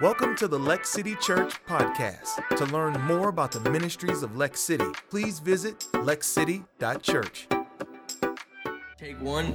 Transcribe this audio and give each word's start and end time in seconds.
Welcome 0.00 0.34
to 0.36 0.48
the 0.48 0.58
Lex 0.58 0.88
City 0.88 1.14
Church 1.16 1.62
podcast. 1.66 2.56
To 2.56 2.64
learn 2.64 2.98
more 3.02 3.28
about 3.28 3.52
the 3.52 3.60
ministries 3.68 4.22
of 4.22 4.34
Lex 4.34 4.58
City, 4.58 4.86
please 5.10 5.40
visit 5.40 5.80
lexcity.church. 5.92 7.46
Take 8.96 9.20
one. 9.20 9.54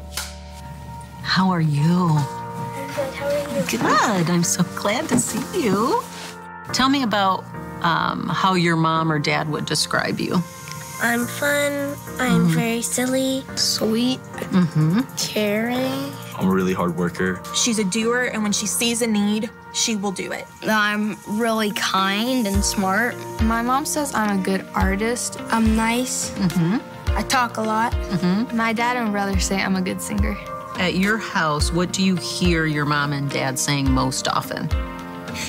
How 1.24 1.50
are 1.50 1.62
you? 1.62 1.82
Good. 1.82 3.14
How 3.16 3.26
are 3.26 3.58
you? 3.58 3.66
Good. 3.66 4.30
I'm 4.30 4.44
so 4.44 4.62
glad 4.76 5.10
to 5.10 5.18
see 5.18 5.64
you. 5.64 6.04
Tell 6.74 6.90
me 6.90 7.02
about 7.02 7.44
um, 7.82 8.30
how 8.30 8.54
your 8.54 8.76
mom 8.76 9.12
or 9.12 9.18
dad 9.18 9.50
would 9.50 9.66
describe 9.66 10.20
you. 10.20 10.36
I'm 11.02 11.26
fun. 11.26 11.98
I'm 12.20 12.46
very 12.50 12.84
silly, 12.84 13.44
sweet, 13.56 14.20
Mm-hmm. 14.50 15.02
caring. 15.18 16.14
I'm 16.38 16.48
a 16.48 16.52
really 16.52 16.74
hard 16.74 16.98
worker. 16.98 17.42
She's 17.54 17.80
a 17.80 17.84
doer, 17.84 18.30
and 18.34 18.44
when 18.44 18.52
she 18.52 18.68
sees 18.68 19.02
a 19.02 19.08
need, 19.08 19.50
she 19.74 19.96
will 19.96 20.12
do 20.12 20.32
it. 20.32 20.46
I'm 20.64 21.18
really 21.28 21.72
kind 21.72 22.46
and 22.48 22.64
smart. 22.64 23.16
My 23.42 23.62
mom 23.62 23.86
says 23.86 24.14
I'm 24.14 24.40
a 24.40 24.44
good 24.44 24.66
artist. 24.74 25.40
I'm 25.50 25.76
nice. 25.76 26.32
Mm-hmm. 26.32 27.18
I 27.18 27.22
talk 27.24 27.58
a 27.58 27.62
lot. 27.62 27.94
Mm-hmm. 27.94 28.58
My 28.58 28.74
dad 28.74 28.98
and 28.98 29.12
brother 29.12 29.40
say 29.40 29.62
I'm 29.62 29.76
a 29.76 29.82
good 29.82 30.02
singer. 30.02 30.38
At 30.78 30.96
your 30.96 31.18
house, 31.18 31.72
what 31.72 31.94
do 31.94 32.04
you 32.04 32.18
hear 32.18 32.66
your 32.66 32.86
mom 32.86 33.14
and 33.14 33.30
dad 33.30 33.58
saying 33.58 33.90
most 33.90 34.28
often? 34.28 34.70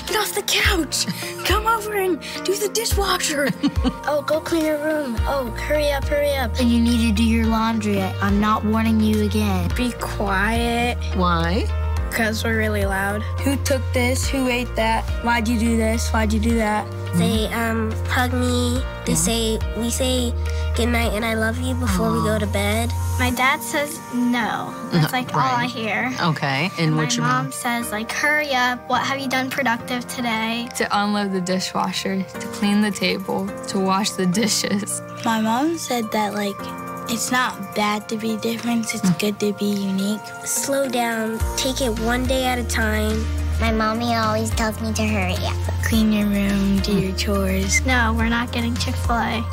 Get 0.05 0.17
off 0.17 0.33
the 0.33 0.43
couch. 0.43 1.05
Come 1.45 1.67
over 1.67 1.95
and 1.95 2.19
do 2.43 2.55
the 2.55 2.69
dishwasher. 2.69 3.49
oh, 4.07 4.23
go 4.25 4.39
clean 4.39 4.65
your 4.65 4.77
room. 4.83 5.15
Oh, 5.21 5.49
hurry 5.51 5.91
up, 5.91 6.05
hurry 6.05 6.33
up. 6.35 6.59
And 6.59 6.69
you 6.69 6.79
need 6.79 7.07
to 7.09 7.11
do 7.13 7.23
your 7.23 7.45
laundry. 7.45 8.01
I'm 8.01 8.39
not 8.39 8.65
warning 8.65 8.99
you 8.99 9.23
again. 9.23 9.69
Be 9.75 9.91
quiet. 9.93 10.97
Why? 11.15 11.65
Because 12.09 12.43
we're 12.43 12.57
really 12.57 12.85
loud. 12.85 13.21
Who 13.43 13.55
took 13.57 13.81
this? 13.93 14.27
Who 14.27 14.47
ate 14.47 14.73
that? 14.75 15.03
Why'd 15.23 15.47
you 15.47 15.59
do 15.59 15.77
this? 15.77 16.09
Why'd 16.09 16.33
you 16.33 16.39
do 16.39 16.55
that? 16.55 16.87
They 17.17 17.47
um 17.53 17.91
hug 18.07 18.33
me. 18.33 18.81
They 19.05 19.15
say 19.15 19.59
we 19.77 19.89
say 19.89 20.33
good 20.75 20.89
night 20.89 21.13
and 21.13 21.25
I 21.25 21.33
love 21.33 21.59
you 21.59 21.73
before 21.75 22.11
we 22.11 22.19
go 22.19 22.37
to 22.37 22.47
bed. 22.47 22.91
My 23.19 23.31
dad 23.31 23.63
says 23.63 23.99
no. 24.13 24.71
That's 24.91 25.11
like 25.11 25.33
all 25.33 25.39
I 25.41 25.65
hear. 25.65 26.13
Okay. 26.21 26.69
And 26.77 26.93
My 26.93 27.03
what's 27.03 27.15
your 27.15 27.25
mom 27.25 27.45
mom? 27.45 27.51
says 27.51 27.91
like, 27.91 28.11
hurry 28.11 28.53
up. 28.53 28.87
What 28.87 29.01
have 29.01 29.19
you 29.19 29.27
done 29.27 29.49
productive 29.49 30.07
today? 30.07 30.69
To 30.77 30.87
unload 30.91 31.31
the 31.31 31.41
dishwasher, 31.41 32.21
to 32.21 32.47
clean 32.57 32.81
the 32.81 32.91
table, 32.91 33.47
to 33.69 33.79
wash 33.79 34.11
the 34.11 34.27
dishes. 34.27 35.01
My 35.25 35.41
mom 35.41 35.77
said 35.79 36.11
that 36.11 36.33
like 36.35 36.55
it's 37.09 37.31
not 37.31 37.73
bad 37.75 38.07
to 38.09 38.17
be 38.17 38.37
different, 38.37 38.93
it's 38.93 39.09
good 39.17 39.39
to 39.39 39.53
be 39.53 39.65
unique. 39.65 40.19
Slow 40.45 40.87
down, 40.87 41.39
take 41.55 41.81
it 41.81 41.97
one 42.01 42.25
day 42.25 42.45
at 42.45 42.59
a 42.59 42.63
time. 42.65 43.17
My 43.59 43.71
mommy 43.71 44.13
always 44.13 44.51
tells 44.51 44.79
me 44.81 44.93
to 44.93 45.03
hurry 45.03 45.33
up. 45.33 45.55
Clean 45.83 46.13
your 46.13 46.27
room, 46.27 46.77
do 46.79 46.93
hmm. 46.93 46.99
your 46.99 47.15
chores. 47.15 47.83
No, 47.87 48.13
we're 48.15 48.29
not 48.29 48.51
getting 48.51 48.75
Chick 48.75 48.93
fil 48.93 49.15
A. 49.15 49.43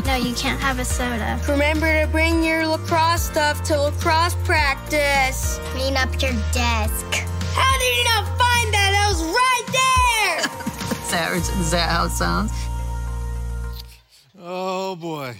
no, 0.04 0.16
you 0.16 0.34
can't 0.34 0.60
have 0.60 0.78
a 0.78 0.84
soda. 0.84 1.40
Remember 1.48 1.86
to 2.02 2.06
bring 2.08 2.44
your 2.44 2.66
lacrosse 2.66 3.22
stuff 3.22 3.62
to 3.64 3.80
lacrosse 3.80 4.34
practice. 4.44 5.58
Clean 5.72 5.96
up 5.96 6.10
your 6.20 6.32
desk. 6.52 7.06
How 7.54 7.78
did 7.78 7.96
you 7.96 8.04
not 8.04 8.26
find 8.36 8.74
that? 8.74 8.90
That 8.92 9.08
was 9.08 9.22
right 9.24 9.66
there! 9.72 10.96
Is 11.06 11.10
that, 11.12 11.60
is 11.60 11.70
that 11.70 11.88
how 11.88 12.06
it 12.06 12.10
sounds? 12.10 12.52
Oh 14.38 14.96
boy. 14.96 15.36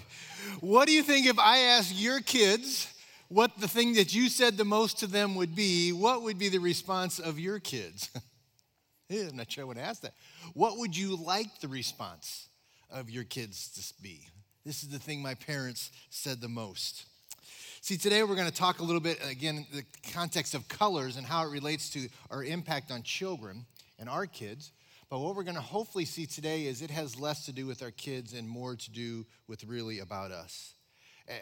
What 0.60 0.86
do 0.86 0.92
you 0.92 1.02
think 1.02 1.26
if 1.26 1.38
I 1.38 1.58
asked 1.58 1.94
your 1.94 2.20
kids 2.20 2.88
what 3.28 3.58
the 3.58 3.68
thing 3.68 3.94
that 3.94 4.14
you 4.14 4.28
said 4.28 4.56
the 4.56 4.64
most 4.64 4.98
to 5.00 5.06
them 5.06 5.34
would 5.34 5.54
be? 5.54 5.92
What 5.92 6.22
would 6.22 6.38
be 6.38 6.48
the 6.48 6.58
response 6.58 7.18
of 7.18 7.38
your 7.38 7.58
kids? 7.58 8.10
I'm 9.10 9.36
not 9.36 9.50
sure 9.50 9.64
I 9.64 9.66
would 9.66 9.78
ask 9.78 10.02
that. 10.02 10.14
What 10.54 10.78
would 10.78 10.96
you 10.96 11.16
like 11.16 11.60
the 11.60 11.68
response 11.68 12.48
of 12.90 13.10
your 13.10 13.24
kids 13.24 13.68
to 13.70 14.02
be? 14.02 14.28
This 14.64 14.82
is 14.82 14.88
the 14.88 14.98
thing 14.98 15.22
my 15.22 15.34
parents 15.34 15.90
said 16.10 16.40
the 16.40 16.48
most. 16.48 17.04
See, 17.80 17.96
today 17.96 18.24
we're 18.24 18.34
going 18.34 18.50
to 18.50 18.54
talk 18.54 18.80
a 18.80 18.82
little 18.82 19.00
bit, 19.00 19.18
again, 19.30 19.64
the 19.72 19.84
context 20.12 20.54
of 20.54 20.66
colors 20.66 21.16
and 21.16 21.24
how 21.24 21.46
it 21.46 21.50
relates 21.50 21.88
to 21.90 22.08
our 22.30 22.42
impact 22.42 22.90
on 22.90 23.04
children 23.04 23.64
and 23.98 24.08
our 24.08 24.26
kids. 24.26 24.72
But 25.08 25.20
what 25.20 25.36
we're 25.36 25.44
going 25.44 25.54
to 25.54 25.60
hopefully 25.60 26.04
see 26.04 26.26
today 26.26 26.66
is 26.66 26.82
it 26.82 26.90
has 26.90 27.18
less 27.18 27.46
to 27.46 27.52
do 27.52 27.64
with 27.64 27.82
our 27.82 27.92
kids 27.92 28.32
and 28.32 28.48
more 28.48 28.74
to 28.74 28.90
do 28.90 29.24
with 29.46 29.62
really 29.62 30.00
about 30.00 30.32
us. 30.32 30.74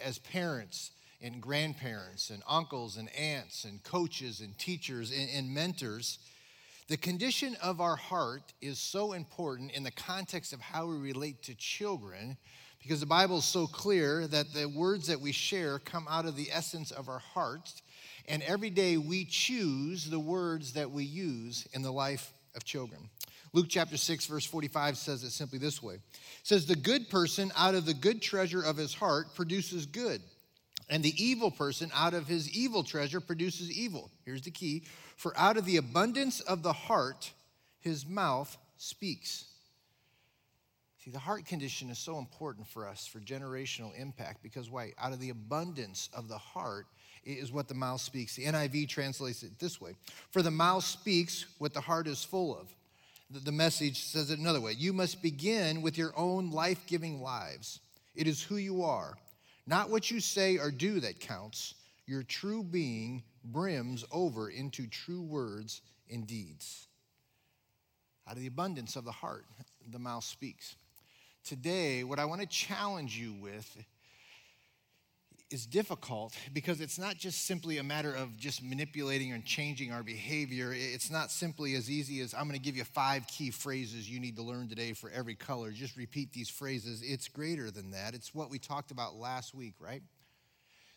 As 0.04 0.18
parents 0.18 0.90
and 1.24 1.40
grandparents 1.40 2.28
and 2.28 2.42
uncles 2.46 2.98
and 2.98 3.08
aunts 3.16 3.64
and 3.64 3.82
coaches 3.82 4.40
and 4.40 4.56
teachers 4.58 5.10
and, 5.10 5.28
and 5.34 5.48
mentors, 5.52 6.18
the 6.88 6.98
condition 6.98 7.56
of 7.62 7.80
our 7.80 7.96
heart 7.96 8.52
is 8.60 8.78
so 8.78 9.14
important 9.14 9.72
in 9.72 9.82
the 9.82 9.90
context 9.90 10.52
of 10.52 10.60
how 10.60 10.86
we 10.86 10.96
relate 10.98 11.42
to 11.44 11.54
children 11.54 12.36
because 12.82 13.00
the 13.00 13.06
Bible 13.06 13.38
is 13.38 13.46
so 13.46 13.66
clear 13.66 14.26
that 14.26 14.52
the 14.52 14.68
words 14.68 15.06
that 15.06 15.18
we 15.18 15.32
share 15.32 15.78
come 15.78 16.06
out 16.10 16.26
of 16.26 16.36
the 16.36 16.50
essence 16.52 16.90
of 16.90 17.08
our 17.08 17.20
hearts. 17.20 17.80
And 18.28 18.42
every 18.42 18.68
day 18.68 18.98
we 18.98 19.24
choose 19.24 20.04
the 20.04 20.20
words 20.20 20.74
that 20.74 20.90
we 20.90 21.04
use 21.04 21.66
in 21.72 21.80
the 21.80 21.90
life 21.90 22.34
of 22.54 22.64
children. 22.64 23.00
Luke 23.54 23.66
chapter 23.70 23.96
6, 23.96 24.26
verse 24.26 24.44
45 24.44 24.98
says 24.98 25.24
it 25.24 25.30
simply 25.30 25.58
this 25.58 25.82
way. 25.82 25.94
It 25.94 26.00
says, 26.42 26.66
The 26.66 26.76
good 26.76 27.08
person 27.08 27.50
out 27.56 27.74
of 27.74 27.86
the 27.86 27.94
good 27.94 28.20
treasure 28.20 28.60
of 28.60 28.76
his 28.76 28.92
heart 28.92 29.34
produces 29.34 29.86
good. 29.86 30.20
And 30.88 31.02
the 31.02 31.14
evil 31.22 31.50
person 31.50 31.90
out 31.94 32.14
of 32.14 32.26
his 32.26 32.50
evil 32.50 32.84
treasure 32.84 33.20
produces 33.20 33.70
evil. 33.70 34.10
Here's 34.24 34.42
the 34.42 34.50
key 34.50 34.84
for 35.16 35.32
out 35.38 35.56
of 35.56 35.64
the 35.64 35.76
abundance 35.76 36.40
of 36.40 36.62
the 36.62 36.72
heart, 36.72 37.32
his 37.80 38.06
mouth 38.06 38.56
speaks. 38.76 39.46
See, 41.04 41.10
the 41.10 41.18
heart 41.18 41.44
condition 41.44 41.90
is 41.90 41.98
so 41.98 42.18
important 42.18 42.66
for 42.66 42.88
us 42.88 43.06
for 43.06 43.20
generational 43.20 43.98
impact 43.98 44.42
because 44.42 44.70
why? 44.70 44.92
Out 44.98 45.12
of 45.12 45.20
the 45.20 45.30
abundance 45.30 46.08
of 46.14 46.28
the 46.28 46.38
heart 46.38 46.86
is 47.24 47.52
what 47.52 47.68
the 47.68 47.74
mouth 47.74 48.00
speaks. 48.00 48.36
The 48.36 48.44
NIV 48.44 48.88
translates 48.88 49.42
it 49.42 49.58
this 49.58 49.80
way 49.80 49.96
For 50.30 50.42
the 50.42 50.50
mouth 50.50 50.84
speaks 50.84 51.46
what 51.58 51.74
the 51.74 51.80
heart 51.80 52.06
is 52.06 52.24
full 52.24 52.58
of. 52.58 52.74
The- 53.30 53.52
message 53.52 54.04
says 54.04 54.30
it 54.30 54.38
another 54.38 54.60
way 54.60 54.72
You 54.72 54.92
must 54.92 55.22
begin 55.22 55.82
with 55.82 55.98
your 55.98 56.12
own 56.16 56.50
life 56.50 56.86
giving 56.86 57.20
lives. 57.20 57.80
It 58.14 58.26
is 58.28 58.42
who 58.42 58.56
you 58.56 58.84
are, 58.84 59.16
not 59.66 59.90
what 59.90 60.10
you 60.10 60.20
say 60.20 60.58
or 60.58 60.70
do 60.70 61.00
that 61.00 61.20
counts. 61.20 61.74
Your 62.06 62.22
true 62.22 62.62
being 62.62 63.22
brims 63.44 64.04
over 64.12 64.50
into 64.50 64.86
true 64.86 65.22
words 65.22 65.80
and 66.10 66.26
deeds. 66.26 66.88
Out 68.26 68.34
of 68.34 68.40
the 68.40 68.46
abundance 68.46 68.96
of 68.96 69.04
the 69.04 69.12
heart, 69.12 69.46
the 69.90 69.98
mouth 69.98 70.24
speaks. 70.24 70.76
Today, 71.44 72.04
what 72.04 72.18
I 72.18 72.24
want 72.24 72.40
to 72.40 72.46
challenge 72.46 73.18
you 73.18 73.34
with 73.34 73.84
is 75.50 75.66
difficult 75.66 76.36
because 76.52 76.80
it's 76.80 76.98
not 76.98 77.16
just 77.16 77.44
simply 77.44 77.78
a 77.78 77.82
matter 77.82 78.12
of 78.14 78.36
just 78.36 78.62
manipulating 78.62 79.32
and 79.32 79.44
changing 79.44 79.92
our 79.92 80.02
behavior. 80.02 80.72
It's 80.74 81.10
not 81.10 81.30
simply 81.30 81.74
as 81.74 81.90
easy 81.90 82.20
as 82.20 82.34
I'm 82.34 82.48
going 82.48 82.58
to 82.58 82.64
give 82.64 82.76
you 82.76 82.84
five 82.84 83.26
key 83.26 83.50
phrases 83.50 84.10
you 84.10 84.18
need 84.20 84.36
to 84.36 84.42
learn 84.42 84.68
today 84.68 84.94
for 84.94 85.10
every 85.10 85.34
color. 85.34 85.70
Just 85.70 85.96
repeat 85.96 86.32
these 86.32 86.48
phrases. 86.48 87.02
It's 87.02 87.28
greater 87.28 87.70
than 87.70 87.90
that. 87.92 88.14
It's 88.14 88.34
what 88.34 88.50
we 88.50 88.58
talked 88.58 88.90
about 88.90 89.16
last 89.16 89.54
week, 89.54 89.74
right? 89.78 90.02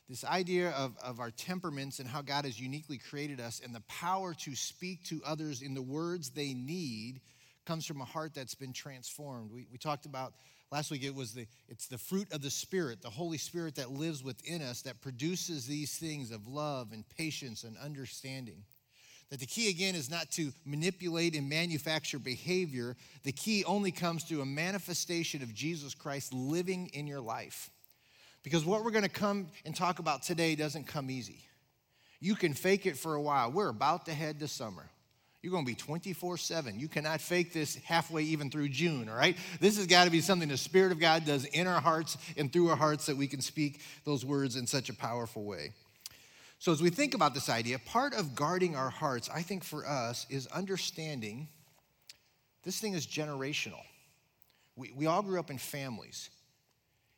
This 0.09 0.23
idea 0.23 0.71
of, 0.71 0.95
of 1.03 1.19
our 1.19 1.31
temperaments 1.31 1.99
and 1.99 2.07
how 2.07 2.21
God 2.21 2.45
has 2.45 2.59
uniquely 2.59 2.97
created 2.97 3.41
us 3.41 3.61
and 3.63 3.75
the 3.75 3.81
power 3.81 4.33
to 4.35 4.55
speak 4.55 5.03
to 5.05 5.21
others 5.25 5.61
in 5.61 5.73
the 5.73 5.81
words 5.81 6.29
they 6.29 6.53
need 6.53 7.19
comes 7.65 7.85
from 7.85 7.99
a 7.99 8.05
heart 8.05 8.33
that's 8.33 8.55
been 8.55 8.71
transformed. 8.71 9.51
We, 9.51 9.67
we 9.69 9.77
talked 9.77 10.05
about 10.05 10.33
last 10.71 10.91
week 10.91 11.03
it 11.03 11.15
was 11.15 11.33
the 11.33 11.47
it's 11.67 11.87
the 11.87 11.97
fruit 11.97 12.31
of 12.31 12.41
the 12.41 12.49
spirit 12.49 13.01
the 13.01 13.09
holy 13.09 13.37
spirit 13.37 13.75
that 13.75 13.91
lives 13.91 14.23
within 14.23 14.61
us 14.61 14.81
that 14.81 15.01
produces 15.01 15.65
these 15.65 15.97
things 15.97 16.31
of 16.31 16.47
love 16.47 16.91
and 16.91 17.03
patience 17.09 17.63
and 17.63 17.77
understanding. 17.77 18.63
That 19.29 19.41
the 19.41 19.45
key 19.45 19.69
again 19.69 19.95
is 19.95 20.09
not 20.09 20.31
to 20.31 20.53
manipulate 20.65 21.35
and 21.35 21.49
manufacture 21.49 22.17
behavior. 22.17 22.95
The 23.23 23.33
key 23.33 23.65
only 23.65 23.91
comes 23.91 24.23
through 24.23 24.41
a 24.41 24.45
manifestation 24.45 25.43
of 25.43 25.53
jesus 25.53 25.93
christ 25.93 26.33
living 26.33 26.89
in 26.93 27.07
your 27.07 27.19
life. 27.19 27.69
Because 28.43 28.63
what 28.63 28.85
we're 28.85 28.91
going 28.91 29.03
to 29.03 29.09
come 29.09 29.47
and 29.65 29.75
talk 29.75 29.99
about 29.99 30.23
today 30.23 30.55
doesn't 30.55 30.87
come 30.87 31.11
easy. 31.11 31.41
You 32.21 32.35
can 32.35 32.53
fake 32.53 32.85
it 32.85 32.97
for 32.97 33.15
a 33.15 33.21
while. 33.21 33.51
We're 33.51 33.69
about 33.69 34.05
to 34.05 34.13
head 34.13 34.39
to 34.39 34.47
summer 34.47 34.89
you're 35.47 35.53
going 35.53 35.63
to 35.63 35.71
be 35.71 35.75
24 35.75 36.35
7. 36.35 36.77
You 36.77 36.89
cannot 36.89 37.21
fake 37.21 37.53
this 37.53 37.75
halfway 37.85 38.23
even 38.23 38.51
through 38.51 38.67
June, 38.67 39.07
all 39.07 39.15
right? 39.15 39.37
This 39.61 39.77
has 39.77 39.87
got 39.87 40.03
to 40.03 40.11
be 40.11 40.19
something 40.19 40.49
the 40.49 40.57
Spirit 40.57 40.91
of 40.91 40.99
God 40.99 41.23
does 41.23 41.45
in 41.45 41.67
our 41.67 41.79
hearts 41.79 42.17
and 42.35 42.51
through 42.51 42.67
our 42.67 42.75
hearts 42.75 43.05
that 43.05 43.15
we 43.15 43.27
can 43.27 43.39
speak 43.39 43.79
those 44.03 44.25
words 44.25 44.57
in 44.57 44.67
such 44.67 44.89
a 44.89 44.93
powerful 44.93 45.45
way. 45.45 45.71
So, 46.59 46.73
as 46.73 46.81
we 46.81 46.89
think 46.89 47.13
about 47.13 47.33
this 47.33 47.47
idea, 47.47 47.79
part 47.79 48.13
of 48.13 48.35
guarding 48.35 48.75
our 48.75 48.89
hearts, 48.89 49.29
I 49.33 49.41
think 49.41 49.63
for 49.63 49.87
us, 49.87 50.27
is 50.29 50.47
understanding 50.47 51.47
this 52.65 52.81
thing 52.81 52.91
is 52.91 53.07
generational. 53.07 53.79
We, 54.75 54.91
we 54.93 55.05
all 55.05 55.23
grew 55.23 55.39
up 55.39 55.49
in 55.49 55.57
families. 55.57 56.29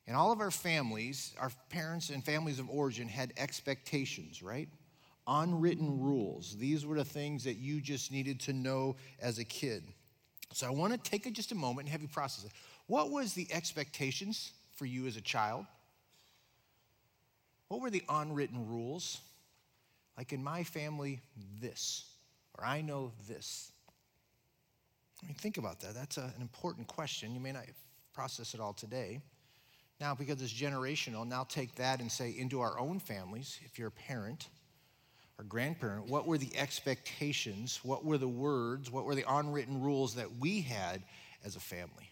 And 0.06 0.16
all 0.16 0.32
of 0.32 0.40
our 0.40 0.52
families, 0.52 1.34
our 1.40 1.52
parents 1.72 2.12
and 2.12 2.24
families 2.24 2.60
of 2.60 2.70
origin 2.70 3.08
had 3.08 3.34
expectations, 3.38 4.44
right? 4.44 4.70
Unwritten 5.30 6.02
rules. 6.02 6.58
These 6.58 6.86
were 6.86 6.98
the 6.98 7.06
things 7.06 7.44
that 7.44 7.58
you 7.58 7.80
just 7.80 8.12
needed 8.12 8.40
to 8.42 8.54
know 8.54 8.96
as 9.22 9.38
a 9.38 9.46
kid. 9.46 9.84
So 10.52 10.68
I 10.68 10.72
want 10.72 10.92
to 10.92 11.10
take 11.10 11.32
just 11.34 11.52
a 11.52 11.56
moment 11.56 11.86
and 11.86 11.92
have 11.92 12.02
you 12.02 12.08
process 12.08 12.46
it. 12.46 12.52
What 12.88 13.12
was 13.12 13.34
the 13.34 13.48
expectations 13.52 14.52
for 14.76 14.86
you 14.86 15.06
as 15.06 15.16
a 15.16 15.22
child? 15.22 15.66
What 17.68 17.82
were 17.82 17.92
the 17.92 18.04
unwritten 18.10 18.68
rules? 18.68 19.22
Like 20.18 20.34
in 20.34 20.44
my 20.44 20.64
family, 20.64 21.22
this, 21.62 22.06
or 22.58 22.66
I 22.66 22.82
know 22.82 23.12
this. 23.28 23.72
I 25.22 25.28
mean, 25.28 25.36
think 25.36 25.58
about 25.58 25.80
that. 25.82 25.94
That's 25.94 26.18
a, 26.18 26.24
an 26.36 26.42
important 26.42 26.88
question. 26.88 27.34
You 27.34 27.40
may 27.40 27.52
not 27.52 27.66
process 28.14 28.54
it 28.54 28.60
all 28.60 28.74
today. 28.74 29.22
Now, 30.00 30.16
because 30.16 30.42
it's 30.42 30.54
generational, 30.54 31.28
now 31.28 31.44
take 31.44 31.76
that 31.76 32.00
and 32.00 32.12
say 32.12 32.34
into 32.38 32.62
our 32.62 32.80
own 32.80 33.00
families, 33.00 33.60
if 33.66 33.78
you're 33.78 33.90
a 33.90 33.92
parent 33.92 34.48
grandparent, 35.44 36.08
what 36.08 36.28
were 36.28 36.38
the 36.38 36.56
expectations? 36.58 37.80
What 37.84 38.04
were 38.04 38.18
the 38.18 38.28
words? 38.28 38.92
What 38.92 39.06
were 39.06 39.16
the 39.16 39.26
unwritten 39.28 39.82
rules 39.82 40.16
that 40.16 40.38
we 40.38 40.62
had 40.62 41.02
as 41.46 41.56
a 41.56 41.60
family? 41.60 42.12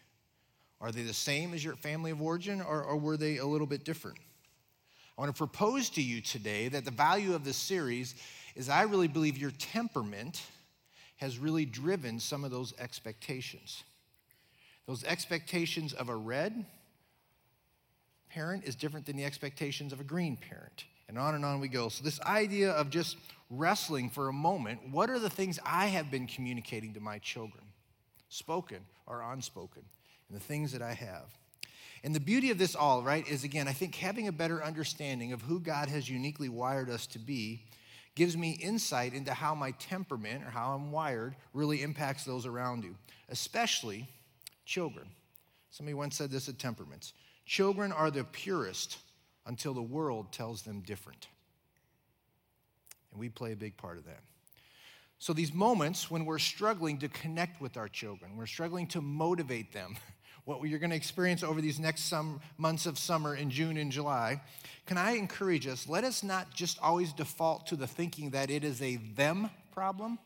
Are 0.79 0.91
they 0.91 1.01
the 1.01 1.13
same 1.13 1.53
as 1.53 1.63
your 1.63 1.75
family 1.75 2.11
of 2.11 2.21
origin, 2.21 2.61
or, 2.61 2.83
or 2.83 2.97
were 2.97 3.17
they 3.17 3.37
a 3.37 3.45
little 3.45 3.67
bit 3.67 3.83
different? 3.83 4.17
I 5.17 5.21
want 5.21 5.35
to 5.35 5.37
propose 5.37 5.89
to 5.91 6.01
you 6.01 6.21
today 6.21 6.67
that 6.69 6.85
the 6.85 6.91
value 6.91 7.33
of 7.33 7.43
this 7.43 7.57
series 7.57 8.15
is 8.55 8.69
I 8.69 8.83
really 8.83 9.07
believe 9.07 9.37
your 9.37 9.51
temperament 9.51 10.41
has 11.17 11.39
really 11.39 11.65
driven 11.65 12.19
some 12.19 12.43
of 12.43 12.51
those 12.51 12.73
expectations. 12.79 13.83
Those 14.85 15.03
expectations 15.03 15.93
of 15.93 16.09
a 16.09 16.15
red 16.15 16.65
parent 18.29 18.63
is 18.65 18.75
different 18.75 19.07
than 19.07 19.17
the 19.17 19.25
expectations 19.25 19.91
of 19.91 19.99
a 19.99 20.03
green 20.03 20.37
parent. 20.37 20.85
And 21.07 21.17
on 21.17 21.35
and 21.35 21.45
on 21.45 21.59
we 21.59 21.67
go. 21.67 21.89
So, 21.89 22.03
this 22.03 22.19
idea 22.21 22.71
of 22.71 22.89
just 22.89 23.17
wrestling 23.49 24.09
for 24.09 24.27
a 24.27 24.33
moment 24.33 24.79
what 24.91 25.09
are 25.09 25.19
the 25.19 25.29
things 25.29 25.59
I 25.65 25.87
have 25.87 26.11
been 26.11 26.27
communicating 26.27 26.93
to 26.95 26.99
my 26.99 27.19
children, 27.19 27.63
spoken 28.29 28.79
or 29.05 29.21
unspoken, 29.21 29.83
and 30.29 30.37
the 30.37 30.43
things 30.43 30.71
that 30.73 30.81
I 30.81 30.93
have? 30.93 31.25
And 32.03 32.13
the 32.13 32.19
beauty 32.19 32.51
of 32.51 32.57
this 32.57 32.75
all, 32.75 33.01
right, 33.01 33.27
is 33.27 33.43
again, 33.43 33.67
I 33.67 33.73
think 33.73 33.95
having 33.95 34.27
a 34.27 34.31
better 34.31 34.63
understanding 34.63 35.33
of 35.33 35.41
who 35.41 35.59
God 35.59 35.89
has 35.89 36.09
uniquely 36.09 36.49
wired 36.49 36.89
us 36.89 37.07
to 37.07 37.19
be 37.19 37.63
gives 38.15 38.35
me 38.35 38.51
insight 38.51 39.13
into 39.13 39.33
how 39.33 39.53
my 39.53 39.71
temperament 39.71 40.43
or 40.43 40.49
how 40.49 40.73
I'm 40.73 40.91
wired 40.91 41.35
really 41.53 41.83
impacts 41.83 42.23
those 42.23 42.45
around 42.45 42.83
you, 42.83 42.95
especially 43.29 44.07
children. 44.65 45.07
Somebody 45.69 45.93
once 45.93 46.15
said 46.15 46.31
this 46.31 46.49
at 46.49 46.59
temperaments 46.59 47.13
children 47.45 47.91
are 47.91 48.11
the 48.11 48.25
purest 48.25 48.97
until 49.47 49.73
the 49.73 49.81
world 49.81 50.31
tells 50.31 50.61
them 50.61 50.81
different. 50.81 51.27
And 53.11 53.19
we 53.19 53.29
play 53.29 53.53
a 53.53 53.55
big 53.55 53.77
part 53.77 53.97
of 53.97 54.05
that. 54.05 54.19
So, 55.19 55.33
these 55.33 55.51
moments 55.51 56.11
when 56.11 56.25
we're 56.25 56.37
struggling 56.37 56.99
to 56.99 57.09
connect 57.09 57.59
with 57.59 57.75
our 57.75 57.87
children, 57.87 58.37
we're 58.37 58.45
struggling 58.45 58.85
to 58.87 59.01
motivate 59.01 59.73
them, 59.73 59.97
what 60.45 60.61
you're 60.69 60.77
going 60.77 60.91
to 60.91 60.95
experience 60.95 61.41
over 61.41 61.59
these 61.59 61.79
next 61.79 62.03
some 62.03 62.39
months 62.57 62.85
of 62.85 62.99
summer 62.99 63.35
in 63.35 63.49
June 63.49 63.77
and 63.77 63.91
July, 63.91 64.41
can 64.85 64.97
I 64.97 65.11
encourage 65.13 65.65
us? 65.65 65.89
Let 65.89 66.03
us 66.03 66.23
not 66.23 66.53
just 66.53 66.77
always 66.81 67.13
default 67.13 67.67
to 67.67 67.75
the 67.75 67.87
thinking 67.87 68.29
that 68.31 68.51
it 68.51 68.63
is 68.63 68.81
a 68.81 68.97
them 68.97 69.49
problem 69.73 70.19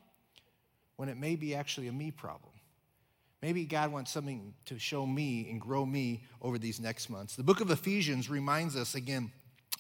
when 0.98 1.10
it 1.10 1.18
may 1.18 1.36
be 1.36 1.56
actually 1.56 1.88
a 1.88 1.92
me 1.92 2.12
problem. 2.12 2.51
Maybe 3.42 3.66
God 3.66 3.92
wants 3.92 4.12
something 4.12 4.54
to 4.66 4.78
show 4.78 5.06
me 5.06 5.50
and 5.50 5.60
grow 5.60 5.86
me 5.86 6.24
over 6.42 6.60
these 6.60 6.80
next 6.80 7.10
months. 7.10 7.36
The 7.36 7.44
book 7.44 7.60
of 7.60 7.72
Ephesians 7.72 8.30
reminds 8.30 8.76
us 8.76 8.94
again 8.94 9.32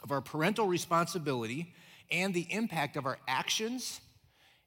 of 0.03 0.11
our 0.11 0.21
parental 0.21 0.67
responsibility 0.67 1.73
and 2.09 2.33
the 2.33 2.47
impact 2.49 2.97
of 2.97 3.05
our 3.05 3.19
actions 3.27 4.01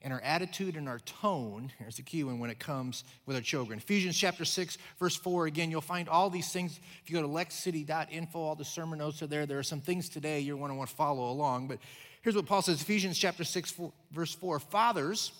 and 0.00 0.12
our 0.12 0.20
attitude 0.20 0.76
and 0.76 0.88
our 0.88 1.00
tone. 1.00 1.72
Here's 1.78 1.96
the 1.96 2.02
key 2.02 2.22
one 2.22 2.38
when 2.38 2.50
it 2.50 2.58
comes 2.58 3.04
with 3.26 3.36
our 3.36 3.42
children. 3.42 3.78
Ephesians 3.78 4.16
chapter 4.16 4.44
6, 4.44 4.78
verse 5.00 5.16
4. 5.16 5.46
Again, 5.46 5.70
you'll 5.70 5.80
find 5.80 6.08
all 6.08 6.30
these 6.30 6.52
things. 6.52 6.78
If 7.02 7.10
you 7.10 7.16
go 7.16 7.22
to 7.22 7.28
lexcity.info, 7.28 8.38
all 8.38 8.54
the 8.54 8.64
sermon 8.64 8.98
notes 8.98 9.22
are 9.22 9.26
there. 9.26 9.46
There 9.46 9.58
are 9.58 9.64
some 9.64 9.80
things 9.80 10.08
today 10.08 10.40
you're 10.40 10.58
going 10.58 10.70
to 10.70 10.76
want 10.76 10.90
to 10.90 10.96
follow 10.96 11.30
along. 11.30 11.68
But 11.68 11.78
here's 12.22 12.36
what 12.36 12.46
Paul 12.46 12.62
says 12.62 12.82
Ephesians 12.82 13.18
chapter 13.18 13.44
6, 13.44 13.70
4, 13.72 13.92
verse 14.12 14.34
4. 14.34 14.60
Fathers, 14.60 15.32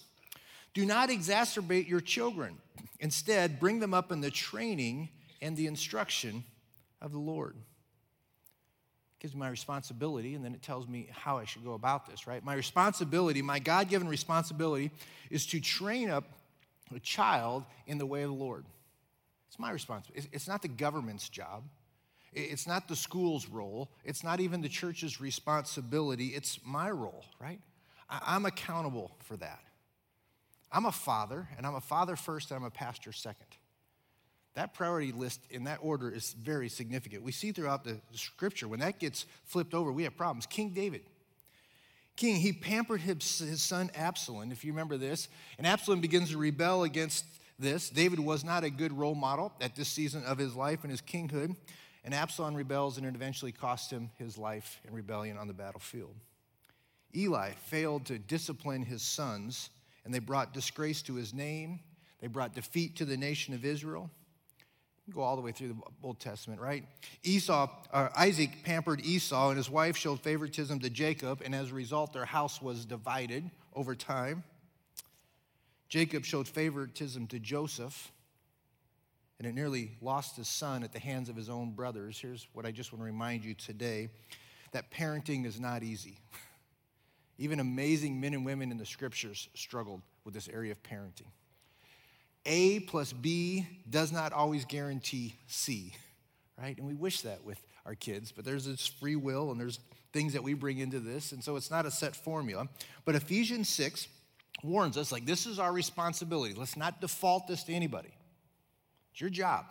do 0.75 0.85
not 0.85 1.09
exacerbate 1.09 1.89
your 1.89 2.01
children. 2.01 2.59
Instead, 3.01 3.61
bring 3.61 3.79
them 3.79 3.95
up 3.95 4.13
in 4.13 4.21
the 4.21 4.31
training 4.31 5.09
and 5.41 5.57
the 5.57 5.67
instruction 5.67 6.45
of 7.01 7.13
the 7.13 7.19
Lord. 7.19 7.55
It 7.57 9.21
gives 9.21 9.35
me 9.35 9.41
my 9.41 9.49
responsibility, 9.49 10.35
and 10.35 10.45
then 10.45 10.55
it 10.55 10.63
tells 10.63 10.89
me 10.89 11.09
how 11.13 11.39
I 11.39 11.45
should 11.45 11.65
go 11.65 11.75
about 11.75 12.07
this, 12.07 12.27
right? 12.27 12.45
My 12.45 12.55
responsibility, 12.55 13.41
my 13.41 13.59
God 13.59 13.89
given 13.89 14.09
responsibility, 14.09 14.91
is 15.31 15.47
to 15.47 15.61
train 15.61 16.11
up 16.11 16.25
a 16.95 17.01
child 17.01 17.65
in 17.87 17.99
the 17.99 18.07
way 18.07 18.23
of 18.23 18.31
the 18.31 18.37
Lord. 18.37 18.65
It's 19.49 19.59
my 19.59 19.71
responsibility. 19.71 20.29
It's 20.33 20.49
not 20.49 20.63
the 20.63 20.69
government's 20.69 21.29
job. 21.29 21.63
It's 22.33 22.67
not 22.67 22.89
the 22.89 22.97
school's 22.97 23.49
role. 23.49 23.91
It's 24.05 24.25
not 24.25 24.41
even 24.41 24.61
the 24.61 24.69
church's 24.69 25.21
responsibility. 25.21 26.29
It's 26.29 26.59
my 26.65 26.91
role, 26.91 27.25
right? 27.41 27.61
I'm 28.11 28.45
accountable 28.45 29.13
for 29.21 29.37
that. 29.37 29.61
I'm 30.75 30.87
a 30.87 30.93
father, 30.93 31.49
and 31.57 31.65
I'm 31.65 31.77
a 31.77 31.81
father 31.81 32.17
first, 32.17 32.51
and 32.51 32.59
I'm 32.59 32.65
a 32.65 32.71
pastor 32.71 33.13
second. 33.13 33.47
That 34.55 34.75
priority 34.75 35.13
list 35.13 35.41
in 35.51 35.65
that 35.65 35.79
order 35.81 36.11
is 36.11 36.33
very 36.33 36.69
significant. 36.69 37.23
We 37.23 37.31
see 37.31 37.53
throughout 37.53 37.85
the 37.85 38.01
scripture, 38.13 38.67
when 38.67 38.81
that 38.81 38.99
gets 38.99 39.25
flipped 39.45 39.73
over, 39.73 39.93
we 39.93 40.03
have 40.03 40.17
problems. 40.17 40.47
King 40.47 40.71
David, 40.71 41.03
king, 42.17 42.37
he 42.37 42.53
pampered 42.53 43.01
his, 43.01 43.39
his 43.39 43.63
son 43.63 43.89
Absalom, 43.95 44.51
if 44.51 44.65
you 44.65 44.73
remember 44.73 44.97
this, 44.97 45.29
and 45.59 45.67
Absalom 45.67 46.01
begins 46.01 46.31
to 46.31 46.39
rebel 46.39 46.83
against 46.83 47.25
this. 47.57 47.89
David 47.89 48.19
was 48.19 48.45
not 48.45 48.65
a 48.65 48.71
good 48.71 48.93
role 48.93 49.15
model 49.15 49.53
at 49.61 49.77
this 49.77 49.89
season 49.89 50.25
of 50.25 50.39
his 50.39 50.57
life 50.57 50.81
and 50.83 50.91
his 50.91 51.01
kinghood, 51.01 51.55
and 52.05 52.13
Absalom 52.13 52.57
rebels, 52.57 52.99
and 52.99 53.07
it 53.07 53.15
eventually 53.15 53.53
cost 53.53 53.93
him 53.93 54.11
his 54.19 54.37
life 54.37 54.81
in 54.89 54.93
rebellion 54.93 55.39
on 55.39 55.47
the 55.47 55.55
battlefield. 55.55 56.17
Eli 57.15 57.53
failed 57.67 58.07
to 58.07 58.19
discipline 58.19 58.83
his 58.83 59.03
sons 59.03 59.71
and 60.05 60.13
they 60.13 60.19
brought 60.19 60.53
disgrace 60.53 61.03
to 61.03 61.15
his 61.15 61.33
name. 61.33 61.81
They 62.21 62.27
brought 62.27 62.55
defeat 62.55 62.97
to 62.97 63.05
the 63.05 63.17
nation 63.17 63.55
of 63.55 63.65
Israel. 63.65 64.11
Go 65.13 65.21
all 65.21 65.37
the 65.37 65.43
way 65.43 65.53
through 65.53 65.69
the 65.69 65.81
Old 66.03 66.19
Testament, 66.19 66.61
right? 66.61 66.85
Esau, 67.23 67.69
Isaac 67.93 68.51
pampered 68.65 69.05
Esau, 69.05 69.49
and 69.49 69.59
his 69.59 69.69
wife 69.69 69.97
showed 69.99 70.21
favoritism 70.21 70.81
to 70.81 70.89
Jacob, 70.89 71.43
and 71.45 71.55
as 71.55 71.71
a 71.71 71.75
result, 71.75 72.15
their 72.15 72.25
house 72.25 72.63
was 72.63 72.87
divided 72.87 73.51
over 73.75 73.95
time. 73.95 74.45
Jacob 75.91 76.25
showed 76.25 76.49
favoritism 76.49 77.27
to 77.27 77.39
Joseph, 77.39 78.11
and 79.39 79.47
it 79.47 79.55
nearly 79.55 79.93
lost 80.01 80.37
his 80.37 80.49
son 80.49 80.83
at 80.83 80.93
the 80.93 80.99
hands 80.99 81.29
of 81.29 81.37
his 81.37 81.51
own 81.51 81.73
brothers. 81.73 82.19
Here's 82.19 82.47
what 82.55 82.65
I 82.65 82.71
just 82.71 82.91
want 82.91 83.03
to 83.03 83.05
remind 83.05 83.45
you 83.45 83.53
today 83.53 84.09
that 84.73 84.91
parenting 84.91 85.45
is 85.45 85.61
not 85.61 85.83
easy. 85.83 86.19
Even 87.39 87.61
amazing 87.61 88.21
men 88.21 88.35
and 88.35 88.45
women 88.45 88.71
in 88.71 88.79
the 88.79 88.87
scriptures 88.87 89.49
struggled 89.55 90.03
with 90.25 90.35
this 90.35 90.49
area 90.49 90.73
of 90.73 90.83
parenting. 90.83 91.31
A 92.47 92.81
plus 92.81 93.13
B 93.13 93.67
does 93.89 94.13
not 94.13 94.33
always 94.33 94.65
guarantee 94.65 95.35
C, 95.47 95.95
right? 96.59 96.77
And 96.77 96.87
we 96.87 96.95
wish 96.95 97.23
that 97.23 97.43
with 97.45 97.61
our 97.87 97.95
kids, 97.95 98.33
but 98.33 98.45
there's 98.45 98.67
this 98.67 98.87
free 98.87 99.17
will 99.17 99.51
and 99.51 99.59
there's 99.59 99.81
things 100.13 100.35
that 100.35 100.43
we 100.43 100.55
bring 100.55 100.79
into 100.79 101.01
this, 101.01 101.33
and 101.33 101.43
so 101.43 101.57
it's 101.57 101.71
not 101.71 101.87
a 101.87 101.91
set 101.91 102.15
formula. 102.15 102.69
But 103.05 103.15
Ephesians 103.15 103.69
6 103.71 104.07
warns 104.63 104.97
us 104.97 105.11
like, 105.11 105.27
this 105.27 105.47
is 105.47 105.59
our 105.59 105.73
responsibility. 105.73 106.55
Let's 106.55 106.77
not 106.77 107.01
default 107.01 107.49
this 107.49 107.65
to 107.65 107.73
anybody. 107.73 108.15
It's 109.13 109.21
your 109.21 109.31
job, 109.31 109.67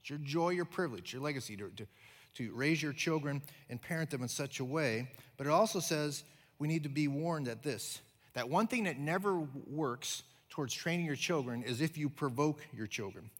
it's 0.00 0.10
your 0.10 0.18
joy, 0.20 0.50
your 0.50 0.64
privilege, 0.64 1.12
your 1.12 1.22
legacy 1.22 1.56
to, 1.56 1.70
to, 1.76 1.86
to 2.34 2.52
raise 2.54 2.82
your 2.82 2.92
children 2.92 3.42
and 3.68 3.80
parent 3.80 4.10
them 4.10 4.22
in 4.22 4.28
such 4.28 4.60
a 4.60 4.64
way. 4.64 5.08
But 5.36 5.46
it 5.46 5.50
also 5.50 5.80
says, 5.80 6.24
we 6.58 6.68
need 6.68 6.82
to 6.82 6.88
be 6.88 7.08
warned 7.08 7.48
at 7.48 7.62
this 7.62 8.00
that 8.34 8.48
one 8.48 8.66
thing 8.68 8.84
that 8.84 8.98
never 8.98 9.40
works 9.66 10.22
towards 10.50 10.72
training 10.72 11.06
your 11.06 11.16
children 11.16 11.62
is 11.62 11.80
if 11.80 11.98
you 11.98 12.08
provoke 12.08 12.64
your 12.72 12.86
children. 12.86 13.30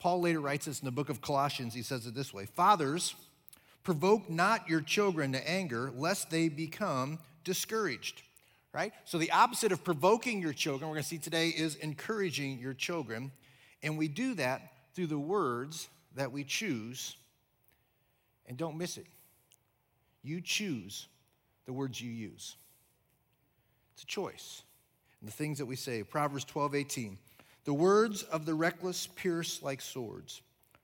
Paul 0.00 0.22
later 0.22 0.40
writes 0.40 0.66
this 0.66 0.80
in 0.80 0.86
the 0.86 0.90
book 0.90 1.08
of 1.08 1.20
Colossians. 1.20 1.74
He 1.74 1.82
says 1.82 2.06
it 2.06 2.14
this 2.14 2.34
way 2.34 2.46
Fathers, 2.46 3.14
provoke 3.84 4.28
not 4.28 4.68
your 4.68 4.80
children 4.80 5.32
to 5.32 5.50
anger, 5.50 5.92
lest 5.94 6.30
they 6.30 6.48
become 6.48 7.18
discouraged. 7.44 8.22
Right? 8.72 8.92
So, 9.04 9.18
the 9.18 9.32
opposite 9.32 9.72
of 9.72 9.82
provoking 9.82 10.40
your 10.40 10.52
children, 10.52 10.88
we're 10.88 10.94
going 10.94 11.02
to 11.02 11.08
see 11.08 11.18
today, 11.18 11.48
is 11.48 11.74
encouraging 11.76 12.58
your 12.58 12.74
children. 12.74 13.32
And 13.82 13.98
we 13.98 14.08
do 14.08 14.34
that 14.34 14.72
through 14.94 15.08
the 15.08 15.18
words 15.18 15.88
that 16.14 16.32
we 16.32 16.44
choose. 16.44 17.16
And 18.46 18.56
don't 18.56 18.78
miss 18.78 18.96
it. 18.96 19.06
You 20.22 20.40
choose 20.40 21.08
the 21.66 21.72
words 21.72 22.00
you 22.00 22.10
use. 22.10 22.56
It's 23.94 24.02
a 24.02 24.06
choice. 24.06 24.62
And 25.20 25.28
the 25.28 25.32
things 25.32 25.58
that 25.58 25.66
we 25.66 25.76
say, 25.76 26.02
Proverbs 26.02 26.44
12, 26.44 26.74
18. 26.74 27.18
The 27.64 27.74
words 27.74 28.22
of 28.22 28.46
the 28.46 28.54
reckless 28.54 29.06
pierce 29.06 29.62
like 29.62 29.80
swords, 29.80 30.40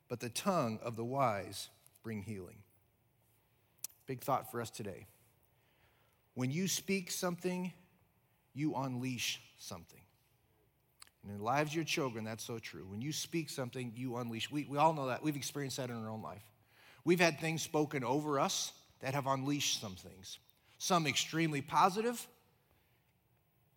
but 0.09 0.21
the 0.21 0.29
tongue 0.29 0.79
of 0.83 0.97
the 0.97 1.05
wise 1.05 1.69
bring 2.03 2.23
healing. 2.23 2.59
Big 4.07 4.21
thought 4.21 4.51
for 4.51 4.61
us 4.61 4.71
today. 4.71 5.07
When 6.35 6.51
you 6.51 6.69
speak 6.69 7.11
something 7.11 7.73
you 8.57 8.75
unleash 8.75 9.41
something. 9.59 10.01
And 11.23 11.33
in 11.33 11.39
the 11.39 11.45
lives 11.45 11.71
of 11.71 11.77
your 11.77 11.85
children, 11.85 12.25
that's 12.25 12.45
so 12.45 12.59
true. 12.59 12.87
When 12.89 13.03
you 13.03 13.13
speak 13.13 13.51
something, 13.51 13.93
you 13.95 14.17
unleash. 14.17 14.51
We, 14.51 14.67
we 14.69 14.79
all 14.79 14.95
know 14.95 15.09
that. 15.09 15.23
We've 15.23 15.37
experienced 15.37 15.77
that 15.77 15.91
in 15.91 15.97
our 15.97 16.09
own 16.09 16.23
life. 16.23 16.43
We've 17.05 17.21
had 17.21 17.39
things 17.39 17.63
spoken 17.63 18.03
over 18.03 18.41
us 18.41 18.73
that 19.01 19.15
have 19.15 19.27
unleashed 19.27 19.81
some 19.81 19.95
things, 19.95 20.39
some 20.79 21.07
extremely 21.07 21.61
positive 21.61 22.27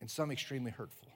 and 0.01 0.09
some 0.09 0.31
extremely 0.31 0.71
hurtful. 0.71 1.09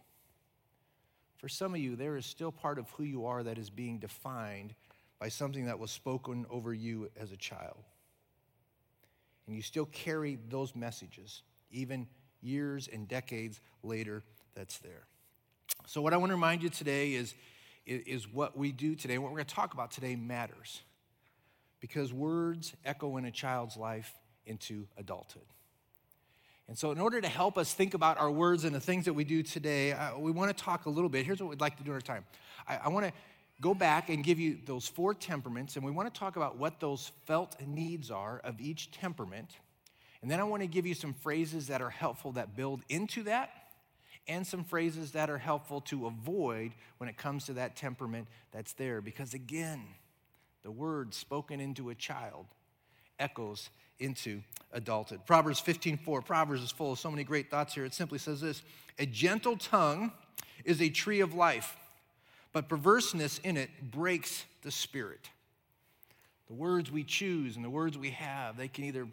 For 1.37 1.49
some 1.49 1.73
of 1.73 1.81
you, 1.81 1.95
there 1.95 2.15
is 2.15 2.25
still 2.25 2.51
part 2.51 2.79
of 2.79 2.89
who 2.91 3.03
you 3.03 3.25
are 3.25 3.43
that 3.43 3.57
is 3.57 3.69
being 3.69 3.99
defined 3.99 4.73
by 5.19 5.29
something 5.29 5.65
that 5.65 5.79
was 5.79 5.91
spoken 5.91 6.45
over 6.49 6.73
you 6.73 7.09
as 7.19 7.31
a 7.31 7.37
child. 7.37 7.83
And 9.45 9.55
you 9.55 9.61
still 9.61 9.85
carry 9.87 10.39
those 10.49 10.75
messages, 10.75 11.43
even 11.71 12.07
years 12.41 12.87
and 12.91 13.07
decades 13.07 13.59
later, 13.83 14.23
that's 14.55 14.77
there. 14.79 15.05
So, 15.85 16.01
what 16.01 16.13
I 16.13 16.17
want 16.17 16.29
to 16.29 16.35
remind 16.35 16.63
you 16.63 16.69
today 16.69 17.13
is, 17.13 17.33
is 17.85 18.31
what 18.31 18.57
we 18.57 18.71
do 18.71 18.95
today, 18.95 19.17
what 19.17 19.31
we're 19.31 19.37
going 19.37 19.47
to 19.47 19.55
talk 19.55 19.73
about 19.73 19.91
today 19.91 20.15
matters. 20.15 20.81
Because 21.81 22.13
words 22.13 22.73
echo 22.85 23.17
in 23.17 23.25
a 23.25 23.31
child's 23.31 23.75
life 23.75 24.13
into 24.45 24.87
adulthood. 24.97 25.43
And 26.67 26.77
so, 26.77 26.91
in 26.91 26.99
order 26.99 27.19
to 27.19 27.27
help 27.27 27.57
us 27.57 27.73
think 27.73 27.93
about 27.93 28.17
our 28.17 28.31
words 28.31 28.63
and 28.63 28.73
the 28.73 28.79
things 28.79 29.05
that 29.05 29.13
we 29.13 29.23
do 29.25 29.43
today, 29.43 29.91
uh, 29.91 30.17
we 30.17 30.31
want 30.31 30.55
to 30.55 30.63
talk 30.63 30.85
a 30.85 30.89
little 30.89 31.09
bit. 31.09 31.25
Here's 31.25 31.41
what 31.41 31.49
we'd 31.49 31.61
like 31.61 31.77
to 31.77 31.83
do 31.83 31.91
in 31.91 31.95
our 31.95 32.01
time. 32.01 32.25
I, 32.67 32.77
I 32.85 32.89
want 32.89 33.05
to 33.05 33.13
go 33.59 33.73
back 33.73 34.09
and 34.09 34.23
give 34.23 34.39
you 34.39 34.57
those 34.65 34.87
four 34.87 35.13
temperaments, 35.13 35.75
and 35.75 35.83
we 35.83 35.91
want 35.91 36.13
to 36.13 36.17
talk 36.17 36.37
about 36.37 36.57
what 36.57 36.79
those 36.79 37.11
felt 37.25 37.55
needs 37.65 38.09
are 38.09 38.39
of 38.43 38.61
each 38.61 38.91
temperament. 38.91 39.57
And 40.21 40.31
then 40.31 40.39
I 40.39 40.43
want 40.43 40.61
to 40.61 40.67
give 40.67 40.85
you 40.85 40.93
some 40.93 41.13
phrases 41.13 41.67
that 41.67 41.81
are 41.81 41.89
helpful 41.89 42.31
that 42.33 42.55
build 42.55 42.81
into 42.87 43.23
that, 43.23 43.49
and 44.25 44.47
some 44.47 44.63
phrases 44.63 45.11
that 45.11 45.29
are 45.29 45.37
helpful 45.37 45.81
to 45.81 46.07
avoid 46.07 46.71
when 46.97 47.09
it 47.09 47.17
comes 47.17 47.45
to 47.47 47.53
that 47.53 47.75
temperament 47.75 48.29
that's 48.53 48.71
there. 48.73 49.01
Because 49.01 49.33
again, 49.33 49.81
the 50.63 50.71
word 50.71 51.13
spoken 51.13 51.59
into 51.59 51.89
a 51.89 51.95
child 51.95 52.45
echoes 53.19 53.69
into 53.99 54.41
adulthood. 54.71 55.25
Proverbs 55.25 55.59
15:4. 55.59 56.21
Proverbs 56.21 56.63
is 56.63 56.71
full 56.71 56.93
of 56.93 56.99
so 56.99 57.11
many 57.11 57.23
great 57.23 57.49
thoughts 57.49 57.73
here. 57.73 57.85
It 57.85 57.93
simply 57.93 58.19
says 58.19 58.41
this: 58.41 58.63
"A 58.99 59.05
gentle 59.05 59.57
tongue 59.57 60.11
is 60.65 60.81
a 60.81 60.89
tree 60.89 61.19
of 61.19 61.33
life, 61.33 61.75
but 62.51 62.67
perverseness 62.67 63.39
in 63.39 63.57
it 63.57 63.91
breaks 63.91 64.45
the 64.61 64.71
spirit." 64.71 65.29
The 66.47 66.53
words 66.53 66.91
we 66.91 67.03
choose 67.03 67.55
and 67.55 67.63
the 67.63 67.69
words 67.69 67.97
we 67.97 68.11
have, 68.11 68.57
they 68.57 68.67
can 68.67 68.83
either 68.83 69.07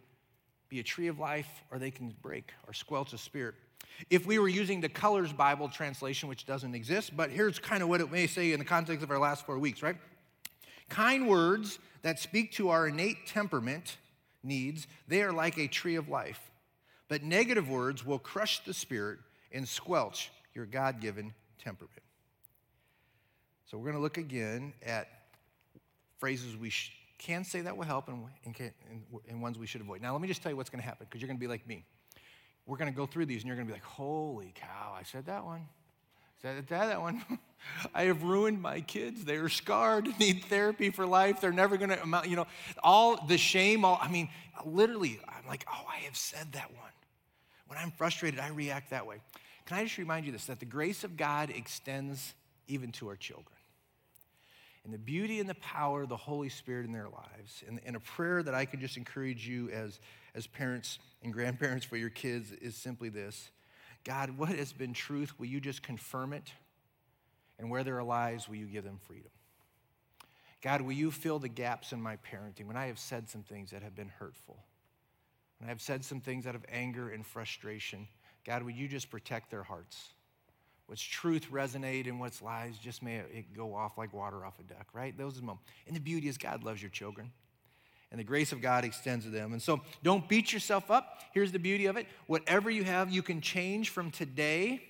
be 0.69 0.81
a 0.81 0.83
tree 0.83 1.09
of 1.09 1.19
life 1.19 1.49
or 1.71 1.79
they 1.79 1.91
can 1.91 2.11
break 2.23 2.53
or 2.67 2.73
squelch 2.73 3.13
a 3.13 3.19
spirit. 3.19 3.55
If 4.09 4.25
we 4.25 4.39
were 4.39 4.49
using 4.49 4.81
the 4.81 4.89
Colors 4.89 5.33
Bible 5.33 5.69
translation, 5.69 6.29
which 6.29 6.47
doesn't 6.47 6.75
exist, 6.75 7.17
but 7.17 7.31
here's 7.31 7.59
kind 7.59 7.83
of 7.83 7.89
what 7.89 8.01
it 8.01 8.11
may 8.11 8.27
say 8.27 8.53
in 8.53 8.59
the 8.59 8.65
context 8.65 9.03
of 9.03 9.11
our 9.11 9.19
last 9.19 9.45
four 9.45 9.59
weeks, 9.59 9.83
right? 9.83 9.97
Kind 10.89 11.29
words 11.29 11.79
that 12.03 12.19
speak 12.19 12.53
to 12.53 12.71
our 12.71 12.89
innate 12.89 13.27
temperament 13.27 13.99
needs, 14.43 14.87
they 15.09 15.23
are 15.23 15.33
like 15.33 15.59
a 15.59 15.67
tree 15.67 15.97
of 15.97 16.09
life. 16.09 16.51
But 17.09 17.23
negative 17.23 17.69
words 17.69 18.05
will 18.07 18.19
crush 18.19 18.65
the 18.65 18.75
spirit 18.75 19.19
and 19.53 19.69
squelch 19.69 20.31
your 20.55 20.67
God 20.67 21.01
given 21.01 21.35
temperament. 21.59 22.03
So 23.67 23.79
we're 23.79 23.85
going 23.85 23.97
to 23.97 24.03
look 24.03 24.19
again 24.19 24.73
at 24.85 25.09
phrases 26.19 26.57
we 26.57 26.71
sh- 26.71 26.93
can 27.19 27.45
say 27.45 27.61
that 27.61 27.77
will 27.77 27.85
help 27.85 28.09
and, 28.09 28.25
and, 28.45 28.55
and, 28.59 29.03
and 29.29 29.43
ones 29.43 29.59
we 29.59 29.67
should 29.67 29.81
avoid. 29.81 30.03
Now, 30.03 30.13
let 30.13 30.21
me 30.21 30.29
just 30.29 30.43
tell 30.43 30.51
you 30.51 30.57
what's 30.57 30.71
going 30.71 30.81
to 30.81 30.87
happen 30.87 31.07
because 31.09 31.21
you're 31.21 31.29
going 31.29 31.39
to 31.39 31.41
be 31.41 31.47
like 31.47 31.67
me. 31.67 31.85
We're 32.67 32.77
going 32.77 32.91
to 32.91 32.97
go 32.97 33.07
through 33.07 33.27
these 33.27 33.43
and 33.43 33.49
you're 33.49 33.57
going 33.57 33.67
to 33.67 33.73
be 33.73 33.77
like, 33.77 33.85
holy 33.85 34.53
cow, 34.55 34.95
I 34.99 35.03
said 35.03 35.27
that 35.27 35.45
one. 35.45 35.67
That, 36.43 36.69
that 36.69 37.01
one. 37.01 37.23
I 37.95 38.05
have 38.05 38.23
ruined 38.23 38.63
my 38.63 38.81
kids. 38.81 39.25
They 39.25 39.37
are 39.37 39.49
scarred, 39.49 40.09
need 40.19 40.45
therapy 40.45 40.91
for 40.91 41.07
life. 41.07 41.41
They're 41.41 41.53
never 41.53 41.77
going 41.77 41.91
to 41.91 42.03
amount, 42.03 42.29
you 42.29 42.37
know, 42.37 42.47
all 42.83 43.27
the 43.27 43.37
shame, 43.37 43.85
all, 43.85 43.99
I 44.01 44.09
mean, 44.09 44.31
literally, 44.65 45.21
I'm 45.29 45.47
like, 45.47 45.67
oh, 45.71 45.85
I 45.89 45.99
have 46.05 46.17
said 46.17 46.53
that 46.53 46.71
one. 46.71 46.91
When 47.67 47.79
I'm 47.79 47.91
frustrated, 47.91 48.41
I 48.41 48.49
react 48.49 48.91
that 48.91 49.07
way. 49.07 49.17
Can 49.67 49.77
I 49.77 49.85
just 49.85 49.99
remind 49.99 50.27
you 50.27 50.33
this 50.33 50.47
that 50.47 50.59
the 50.59 50.67
grace 50.67 51.05
of 51.05 51.17
God 51.17 51.51
extends 51.51 52.35
even 52.71 52.93
to 52.93 53.09
our 53.09 53.17
children. 53.17 53.47
And 54.85 54.95
the 54.95 54.99
beauty 54.99 55.41
and 55.41 55.49
the 55.49 55.57
power 55.57 56.03
of 56.03 56.09
the 56.09 56.17
Holy 56.17 56.49
Spirit 56.49 56.87
in 56.87 56.93
their 56.93 57.09
lives. 57.09 57.63
And, 57.69 57.81
and 57.85 57.97
a 57.97 58.01
prayer 58.01 58.43
that 58.43 58.55
I 58.55 58.65
could 58.65 58.81
just 58.81 58.97
encourage 58.97 59.47
you 59.47 59.69
as, 59.71 60.01
as 60.35 60.47
parents 60.47 60.99
and 61.23 61.33
grandparents 61.33 61.85
for 61.85 61.97
your 61.97 62.09
kids 62.09 62.51
is 62.53 62.77
simply 62.77 63.11
this 63.11 63.51
God, 64.05 64.39
what 64.39 64.51
has 64.51 64.73
been 64.73 64.93
truth, 64.93 65.39
will 65.39 65.47
you 65.47 65.61
just 65.61 65.83
confirm 65.83 66.33
it? 66.33 66.53
And 67.59 67.71
where 67.71 67.85
there 67.85 67.99
are 67.99 68.03
lies, 68.03 68.49
will 68.49 68.57
you 68.57 68.67
give 68.67 68.85
them 68.85 68.99
freedom? 69.07 69.31
God, 70.63 70.83
will 70.83 70.93
you 70.93 71.11
fill 71.11 71.39
the 71.39 71.49
gaps 71.49 71.93
in 71.93 72.01
my 72.01 72.17
parenting 72.17 72.67
when 72.67 72.77
I 72.77 72.87
have 72.87 72.99
said 72.99 73.29
some 73.29 73.43
things 73.43 73.71
that 73.71 73.83
have 73.83 73.95
been 73.95 74.09
hurtful? 74.09 74.59
When 75.59 75.69
I 75.69 75.71
have 75.71 75.81
said 75.81 76.05
some 76.05 76.21
things 76.21 76.47
out 76.47 76.55
of 76.55 76.65
anger 76.71 77.11
and 77.11 77.25
frustration, 77.25 78.09
God, 78.47 78.63
will 78.63 78.71
you 78.71 78.89
just 78.89 79.11
protect 79.11 79.51
their 79.51 79.63
hearts? 79.63 80.15
What's 80.87 81.03
truth 81.03 81.47
resonate 81.53 82.09
and 82.09 82.19
what's 82.19 82.43
lies 82.43 82.77
just 82.79 83.03
may 83.03 83.17
it 83.19 83.55
go 83.55 83.75
off 83.75 83.97
like 83.97 84.13
water 84.13 84.45
off 84.45 84.59
a 84.59 84.63
duck, 84.63 84.89
right? 84.93 85.17
Those 85.17 85.37
are 85.37 85.41
the 85.41 85.47
moments. 85.47 85.67
And 85.87 85.95
the 85.95 86.01
beauty 86.01 86.29
is 86.29 86.37
God 86.37 86.65
loves 86.65 86.83
your 86.83 86.91
children 86.91 87.31
and 88.11 88.19
the 88.19 88.25
grace 88.25 88.53
of 88.53 88.61
God 88.61 88.85
extends 88.85 89.25
to 89.25 89.31
them. 89.31 89.53
And 89.53 89.63
so 89.63 89.81
don't 90.03 90.29
beat 90.29 90.53
yourself 90.53 90.91
up. 90.91 91.23
Here's 91.33 91.53
the 91.53 91.59
beauty 91.59 91.87
of 91.87 91.97
it 91.97 92.07
whatever 92.27 92.71
you 92.71 92.85
have, 92.85 93.11
you 93.11 93.23
can 93.23 93.41
change 93.41 93.91
from 93.91 94.11
today, 94.11 94.83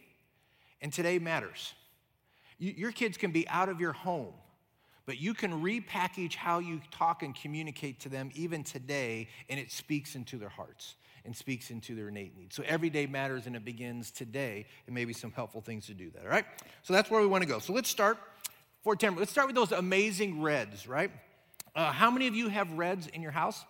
and 0.81 0.93
today 0.93 1.19
matters. 1.19 1.75
You, 2.59 2.73
your 2.77 2.93
kids 2.93 3.17
can 3.17 3.33
be 3.33 3.49
out 3.49 3.69
of 3.69 3.81
your 3.81 3.93
home, 3.93 4.33
but 5.07 5.21
you 5.21 5.35
can 5.35 5.63
repackage 5.63 6.35
how 6.35 6.59
you 6.59 6.81
talk 6.91 7.23
and 7.23 7.35
communicate 7.35 8.01
to 8.01 8.09
them 8.09 8.31
even 8.35 8.65
today, 8.65 9.29
and 9.49 9.61
it 9.61 9.71
speaks 9.71 10.15
into 10.15 10.39
their 10.39 10.49
hearts 10.49 10.95
and 11.27 11.37
speaks 11.37 11.71
into 11.71 11.95
their 11.95 12.09
innate 12.09 12.35
needs. 12.37 12.57
So 12.57 12.63
every 12.67 12.89
day 12.89 13.07
matters 13.07 13.47
and 13.47 13.55
it 13.55 13.65
begins 13.65 14.11
today, 14.11 14.67
and 14.87 14.95
maybe 14.95 15.13
some 15.13 15.33
helpful 15.33 15.61
things 15.61 15.87
to 15.87 15.95
do 15.95 16.11
that, 16.13 16.23
all 16.23 16.31
right? 16.31 16.47
So 16.83 16.95
that's 16.95 17.11
where 17.11 17.21
we 17.21 17.27
want 17.27 17.43
to 17.43 17.49
go. 17.49 17.59
So 17.59 17.75
let's 17.75 17.91
start 17.91 18.17
for. 18.83 18.97
Let's 18.99 19.31
start 19.31 19.47
with 19.47 19.57
those 19.57 19.73
amazing 19.73 20.41
reds, 20.41 20.89
right? 20.89 21.11
Uh, 21.75 21.93
how 21.93 22.11
many 22.11 22.27
of 22.27 22.35
you 22.35 22.49
have 22.49 22.71
Reds 22.73 23.07
in 23.09 23.23
your 23.23 23.31
house? 23.31 23.65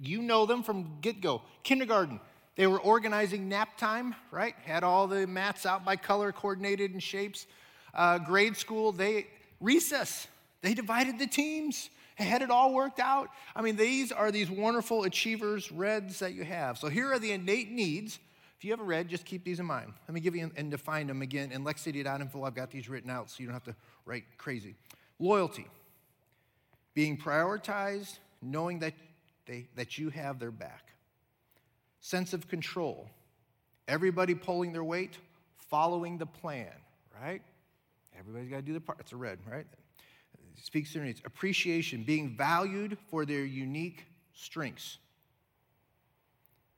You 0.00 0.22
know 0.22 0.46
them 0.46 0.62
from 0.62 0.98
get 1.00 1.20
go. 1.20 1.42
Kindergarten, 1.62 2.20
they 2.56 2.66
were 2.66 2.80
organizing 2.80 3.48
nap 3.48 3.76
time, 3.78 4.14
right? 4.30 4.54
Had 4.64 4.84
all 4.84 5.06
the 5.06 5.26
mats 5.26 5.66
out 5.66 5.84
by 5.84 5.96
color, 5.96 6.32
coordinated 6.32 6.92
in 6.92 7.00
shapes. 7.00 7.46
Uh, 7.94 8.18
grade 8.18 8.56
school, 8.56 8.92
they 8.92 9.26
recess. 9.60 10.26
They 10.62 10.74
divided 10.74 11.18
the 11.18 11.26
teams. 11.26 11.90
Had 12.14 12.42
it 12.42 12.50
all 12.50 12.74
worked 12.74 13.00
out. 13.00 13.28
I 13.56 13.62
mean, 13.62 13.76
these 13.76 14.12
are 14.12 14.30
these 14.30 14.50
wonderful 14.50 15.04
achievers, 15.04 15.72
reds 15.72 16.18
that 16.20 16.34
you 16.34 16.44
have. 16.44 16.78
So 16.78 16.88
here 16.88 17.12
are 17.12 17.18
the 17.18 17.32
innate 17.32 17.70
needs. 17.70 18.18
If 18.58 18.64
you 18.64 18.70
have 18.70 18.80
a 18.80 18.84
red, 18.84 19.08
just 19.08 19.24
keep 19.24 19.44
these 19.44 19.58
in 19.58 19.66
mind. 19.66 19.92
Let 20.06 20.14
me 20.14 20.20
give 20.20 20.36
you 20.36 20.50
and 20.56 20.70
define 20.70 21.06
them 21.06 21.22
again. 21.22 21.50
In 21.50 21.64
lexcity.info, 21.64 22.44
I've 22.44 22.54
got 22.54 22.70
these 22.70 22.88
written 22.88 23.10
out 23.10 23.30
so 23.30 23.36
you 23.40 23.46
don't 23.46 23.54
have 23.54 23.64
to 23.64 23.74
write 24.04 24.24
crazy. 24.38 24.76
Loyalty 25.18 25.66
being 26.94 27.16
prioritized, 27.16 28.18
knowing 28.40 28.80
that, 28.80 28.94
they, 29.46 29.68
that 29.76 29.98
you 29.98 30.10
have 30.10 30.38
their 30.38 30.50
back. 30.50 30.92
Sense 32.00 32.32
of 32.32 32.48
control, 32.48 33.08
everybody 33.86 34.34
pulling 34.34 34.72
their 34.72 34.84
weight, 34.84 35.18
following 35.70 36.18
the 36.18 36.26
plan, 36.26 36.72
right? 37.20 37.42
Everybody's 38.18 38.50
got 38.50 38.56
to 38.56 38.62
do 38.62 38.72
their 38.72 38.80
part. 38.80 38.98
It's 39.00 39.12
a 39.12 39.16
red, 39.16 39.38
right? 39.50 39.66
Speaks 40.60 40.92
to 40.92 40.98
their 40.98 41.06
needs. 41.06 41.22
Appreciation, 41.24 42.04
being 42.04 42.36
valued 42.36 42.98
for 43.10 43.24
their 43.24 43.44
unique 43.44 44.04
strengths. 44.34 44.98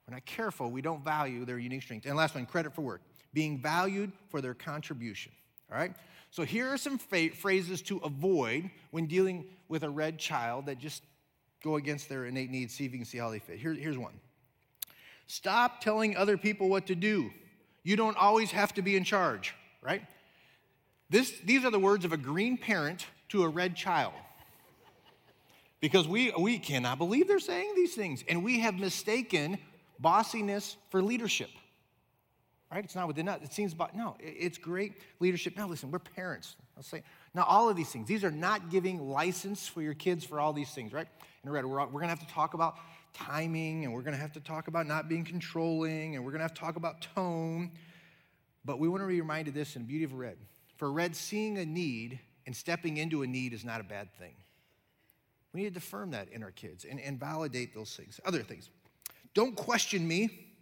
We're 0.07 0.15
not 0.15 0.27
careful, 0.27 0.71
we 0.71 0.83
don't 0.83 1.03
value 1.03 1.45
their 1.45 1.59
unique 1.59 1.83
strengths. 1.83 2.07
And 2.07 2.17
last 2.17 2.35
one, 2.35 2.47
credit 2.47 2.75
for 2.75 2.83
work, 2.83 3.01
being 3.33 3.59
valued 3.59 4.13
for 4.29 4.41
their 4.41 4.55
contribution. 4.55 5.33
All 5.73 5.79
right? 5.79 5.93
So 6.35 6.43
here 6.43 6.67
are 6.67 6.77
some 6.77 6.99
phrases 6.99 7.81
to 7.83 7.99
avoid 7.99 8.69
when 8.91 9.07
dealing 9.07 9.45
with 9.69 9.85
a 9.85 9.89
red 9.89 10.19
child 10.19 10.67
that 10.67 10.81
just 10.81 11.05
go 11.63 11.77
against 11.77 12.09
their 12.09 12.25
innate 12.25 12.51
needs. 12.51 12.75
See 12.75 12.85
if 12.85 12.91
you 12.91 12.99
can 12.99 13.07
see 13.07 13.19
how 13.19 13.31
they 13.31 13.39
fit. 13.39 13.57
Here, 13.57 13.73
here's 13.73 13.97
one 13.97 14.15
Stop 15.29 15.81
telling 15.81 16.17
other 16.17 16.37
people 16.37 16.69
what 16.69 16.89
to 16.89 16.97
do. 16.97 17.31
You 17.85 17.95
don't 17.95 18.17
always 18.17 18.51
have 18.51 18.75
to 18.75 18.83
be 18.83 18.97
in 18.97 19.05
charge, 19.05 19.55
right? 19.81 20.03
This, 21.09 21.33
these 21.45 21.65
are 21.65 21.71
the 21.71 21.79
words 21.79 22.05
of 22.05 22.13
a 22.13 22.17
green 22.17 22.59
parent 22.59 23.07
to 23.29 23.45
a 23.45 23.49
red 23.49 23.77
child. 23.77 24.15
Because 25.79 26.09
we, 26.09 26.33
we 26.37 26.59
cannot 26.59 26.99
believe 26.99 27.29
they're 27.29 27.39
saying 27.39 27.75
these 27.77 27.95
things. 27.95 28.25
And 28.29 28.43
we 28.43 28.59
have 28.59 28.75
mistaken 28.75 29.57
bossiness 30.03 30.75
for 30.91 31.01
leadership 31.01 31.51
right? 32.75 32.85
It's 32.85 32.97
not 32.97 33.07
within 33.07 33.29
us. 33.29 33.41
It 33.41 33.53
seems, 33.53 33.73
but 33.73 33.95
no, 33.95 34.17
it's 34.19 34.59
great 34.59 34.95
leadership. 35.21 35.57
Now, 35.57 35.69
listen, 35.69 35.93
we're 35.93 36.01
parents. 36.01 36.57
I'll 36.77 36.83
say, 36.83 37.05
now, 37.33 37.45
all 37.45 37.69
of 37.69 37.77
these 37.77 37.89
things, 37.89 38.09
these 38.09 38.25
are 38.25 38.33
not 38.33 38.69
giving 38.69 39.09
license 39.09 39.69
for 39.69 39.81
your 39.81 39.95
kids 39.95 40.25
for 40.25 40.41
all 40.41 40.53
these 40.53 40.71
things, 40.71 40.93
right? 40.93 41.07
And 41.45 41.53
red, 41.53 41.65
we're, 41.65 41.79
we're 41.79 41.87
going 41.87 42.03
to 42.03 42.09
have 42.09 42.27
to 42.27 42.35
talk 42.35 42.55
about 42.55 42.75
timing, 43.13 43.85
and 43.85 43.95
we're 43.95 44.03
going 44.03 44.15
to 44.15 44.21
have 44.21 44.33
to 44.33 44.41
talk 44.41 44.67
about 44.67 44.89
not 44.89 45.09
being 45.09 45.25
controlling, 45.25 46.17
and 46.17 46.25
we're 46.25 46.33
going 46.33 46.41
to 46.41 46.45
have 46.45 46.55
to 46.55 46.61
talk 46.61 46.75
about 46.75 47.07
tone. 47.15 47.71
But 48.65 48.81
we 48.81 48.89
want 48.89 49.05
to 49.05 49.07
be 49.07 49.21
reminded 49.21 49.51
of 49.51 49.55
this 49.55 49.77
in 49.77 49.83
the 49.83 49.89
beauty 49.89 50.05
of 50.05 50.13
red. 50.15 50.37
For 50.77 50.91
red, 50.91 51.15
seeing 51.15 51.59
a 51.59 51.65
need 51.65 52.19
and 52.45 52.57
stepping 52.57 52.97
into 52.97 53.23
a 53.23 53.27
need 53.27 53.53
is 53.53 53.65
not 53.65 53.81
a 53.81 53.85
bad 53.85 54.13
thing. 54.19 54.35
We 55.53 55.63
need 55.63 55.75
to 55.75 55.79
affirm 55.79 56.11
that 56.11 56.29
in 56.33 56.43
our 56.43 56.51
kids 56.51 56.85
and, 56.85 56.99
and 56.99 57.21
validate 57.21 57.73
those 57.73 57.95
things. 57.95 58.19
Other 58.25 58.43
things. 58.43 58.69
Don't 59.33 59.55
question 59.55 60.09
me. 60.09 60.54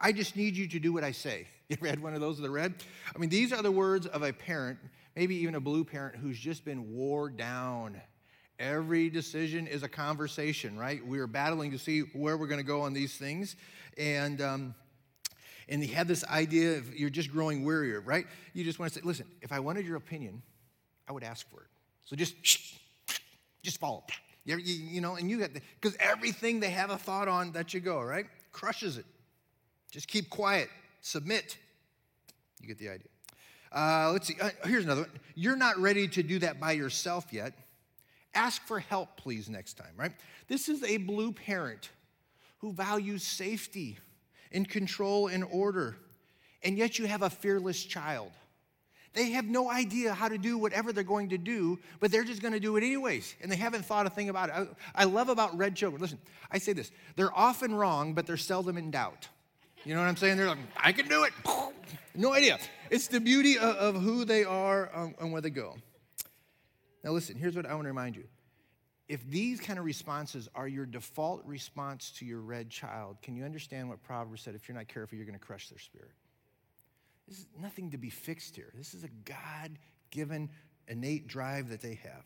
I 0.00 0.12
just 0.12 0.34
need 0.34 0.56
you 0.56 0.66
to 0.68 0.78
do 0.80 0.92
what 0.92 1.04
I 1.04 1.12
say. 1.12 1.46
You 1.70 1.76
read 1.80 2.02
one 2.02 2.14
of 2.14 2.20
those 2.20 2.36
of 2.36 2.42
the 2.42 2.50
red? 2.50 2.74
I 3.14 3.18
mean, 3.20 3.30
these 3.30 3.52
are 3.52 3.62
the 3.62 3.70
words 3.70 4.04
of 4.04 4.24
a 4.24 4.32
parent, 4.32 4.76
maybe 5.14 5.36
even 5.36 5.54
a 5.54 5.60
blue 5.60 5.84
parent, 5.84 6.16
who's 6.16 6.36
just 6.36 6.64
been 6.64 6.92
wore 6.92 7.30
down. 7.30 8.00
Every 8.58 9.08
decision 9.08 9.68
is 9.68 9.84
a 9.84 9.88
conversation, 9.88 10.76
right? 10.76 11.06
We 11.06 11.20
are 11.20 11.28
battling 11.28 11.70
to 11.70 11.78
see 11.78 12.00
where 12.12 12.36
we're 12.36 12.48
going 12.48 12.58
to 12.58 12.66
go 12.66 12.80
on 12.80 12.92
these 12.92 13.14
things. 13.14 13.54
And, 13.96 14.42
um, 14.42 14.74
and 15.68 15.80
they 15.80 15.86
have 15.86 16.08
this 16.08 16.24
idea 16.24 16.78
of 16.78 16.92
you're 16.92 17.08
just 17.08 17.30
growing 17.30 17.64
wearier, 17.64 18.00
right? 18.04 18.26
You 18.52 18.64
just 18.64 18.80
want 18.80 18.92
to 18.92 18.98
say, 18.98 19.06
listen, 19.06 19.26
if 19.40 19.52
I 19.52 19.60
wanted 19.60 19.86
your 19.86 19.96
opinion, 19.96 20.42
I 21.08 21.12
would 21.12 21.22
ask 21.22 21.48
for 21.48 21.60
it. 21.60 21.68
So 22.04 22.16
just, 22.16 22.34
just 23.62 23.78
follow. 23.78 24.02
You, 24.44 24.56
you, 24.56 24.74
you 24.74 25.00
know, 25.00 25.14
and 25.14 25.30
you 25.30 25.38
got, 25.38 25.50
because 25.80 25.96
everything 26.00 26.58
they 26.58 26.70
have 26.70 26.90
a 26.90 26.98
thought 26.98 27.28
on, 27.28 27.52
that 27.52 27.74
you 27.74 27.78
go, 27.78 28.02
right? 28.02 28.26
Crushes 28.50 28.98
it. 28.98 29.06
Just 29.90 30.08
keep 30.08 30.30
quiet, 30.30 30.68
submit. 31.00 31.56
You 32.60 32.68
get 32.68 32.78
the 32.78 32.88
idea. 32.88 33.08
Uh, 33.72 34.10
let's 34.12 34.26
see. 34.26 34.36
Uh, 34.40 34.50
here's 34.64 34.84
another 34.84 35.02
one. 35.02 35.10
You're 35.34 35.56
not 35.56 35.78
ready 35.78 36.08
to 36.08 36.22
do 36.22 36.38
that 36.40 36.60
by 36.60 36.72
yourself 36.72 37.26
yet. 37.32 37.52
Ask 38.34 38.62
for 38.66 38.78
help, 38.78 39.16
please, 39.16 39.48
next 39.48 39.74
time, 39.74 39.92
right? 39.96 40.12
This 40.48 40.68
is 40.68 40.82
a 40.84 40.98
blue 40.98 41.32
parent 41.32 41.90
who 42.58 42.72
values 42.72 43.22
safety 43.22 43.98
and 44.52 44.68
control 44.68 45.28
and 45.28 45.44
order, 45.50 45.96
and 46.62 46.76
yet 46.76 46.98
you 46.98 47.06
have 47.06 47.22
a 47.22 47.30
fearless 47.30 47.82
child. 47.82 48.30
They 49.12 49.30
have 49.30 49.46
no 49.46 49.68
idea 49.68 50.14
how 50.14 50.28
to 50.28 50.38
do 50.38 50.56
whatever 50.56 50.92
they're 50.92 51.02
going 51.02 51.30
to 51.30 51.38
do, 51.38 51.80
but 51.98 52.12
they're 52.12 52.24
just 52.24 52.42
going 52.42 52.54
to 52.54 52.60
do 52.60 52.76
it 52.76 52.84
anyways, 52.84 53.34
and 53.40 53.50
they 53.50 53.56
haven't 53.56 53.84
thought 53.84 54.06
a 54.06 54.10
thing 54.10 54.28
about 54.28 54.50
it. 54.50 54.54
I, 54.54 55.02
I 55.02 55.04
love 55.04 55.28
about 55.28 55.56
red 55.58 55.74
children. 55.74 56.00
Listen, 56.00 56.18
I 56.50 56.58
say 56.58 56.72
this 56.72 56.92
they're 57.16 57.36
often 57.36 57.74
wrong, 57.74 58.14
but 58.14 58.26
they're 58.26 58.36
seldom 58.36 58.76
in 58.76 58.90
doubt. 58.92 59.28
You 59.84 59.94
know 59.94 60.00
what 60.00 60.08
I'm 60.08 60.16
saying? 60.16 60.36
They're 60.36 60.48
like, 60.48 60.58
I 60.76 60.92
can 60.92 61.08
do 61.08 61.24
it. 61.24 61.32
No 62.12 62.32
idea. 62.34 62.58
It's 62.90 63.06
the 63.06 63.20
beauty 63.20 63.56
of, 63.56 63.76
of 63.76 64.02
who 64.02 64.24
they 64.24 64.42
are 64.42 64.90
um, 64.92 65.14
and 65.20 65.32
where 65.32 65.40
they 65.40 65.48
go. 65.48 65.76
Now, 67.04 67.12
listen, 67.12 67.36
here's 67.36 67.54
what 67.54 67.66
I 67.66 67.74
want 67.74 67.84
to 67.84 67.88
remind 67.88 68.16
you. 68.16 68.24
If 69.08 69.24
these 69.30 69.60
kind 69.60 69.78
of 69.78 69.84
responses 69.84 70.48
are 70.54 70.66
your 70.66 70.86
default 70.86 71.44
response 71.46 72.10
to 72.18 72.24
your 72.26 72.40
red 72.40 72.68
child, 72.68 73.18
can 73.22 73.36
you 73.36 73.44
understand 73.44 73.88
what 73.88 74.02
Proverbs 74.02 74.42
said? 74.42 74.56
If 74.56 74.68
you're 74.68 74.76
not 74.76 74.88
careful, 74.88 75.16
you're 75.16 75.26
going 75.26 75.38
to 75.38 75.44
crush 75.44 75.68
their 75.68 75.78
spirit. 75.78 76.10
This 77.28 77.38
is 77.38 77.46
nothing 77.60 77.90
to 77.92 77.96
be 77.96 78.10
fixed 78.10 78.56
here. 78.56 78.72
This 78.76 78.92
is 78.92 79.04
a 79.04 79.08
God 79.24 79.78
given 80.10 80.50
innate 80.88 81.28
drive 81.28 81.68
that 81.68 81.80
they 81.80 81.94
have. 82.02 82.24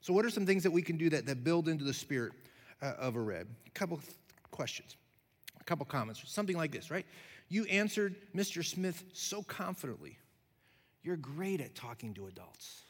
So, 0.00 0.14
what 0.14 0.24
are 0.24 0.30
some 0.30 0.46
things 0.46 0.62
that 0.62 0.70
we 0.70 0.82
can 0.82 0.96
do 0.96 1.10
that, 1.10 1.26
that 1.26 1.44
build 1.44 1.68
into 1.68 1.84
the 1.84 1.94
spirit 1.94 2.32
uh, 2.80 2.94
of 2.98 3.14
a 3.14 3.20
red? 3.20 3.46
A 3.66 3.70
couple 3.70 4.00
questions 4.50 4.96
couple 5.68 5.84
comments, 5.86 6.22
something 6.26 6.56
like 6.56 6.72
this, 6.72 6.90
right? 6.90 7.06
You 7.48 7.64
answered 7.66 8.16
Mr. 8.34 8.64
Smith 8.64 9.04
so 9.12 9.42
confidently. 9.42 10.18
You're 11.02 11.16
great 11.16 11.60
at 11.60 11.74
talking 11.74 12.14
to 12.14 12.26
adults. 12.26 12.82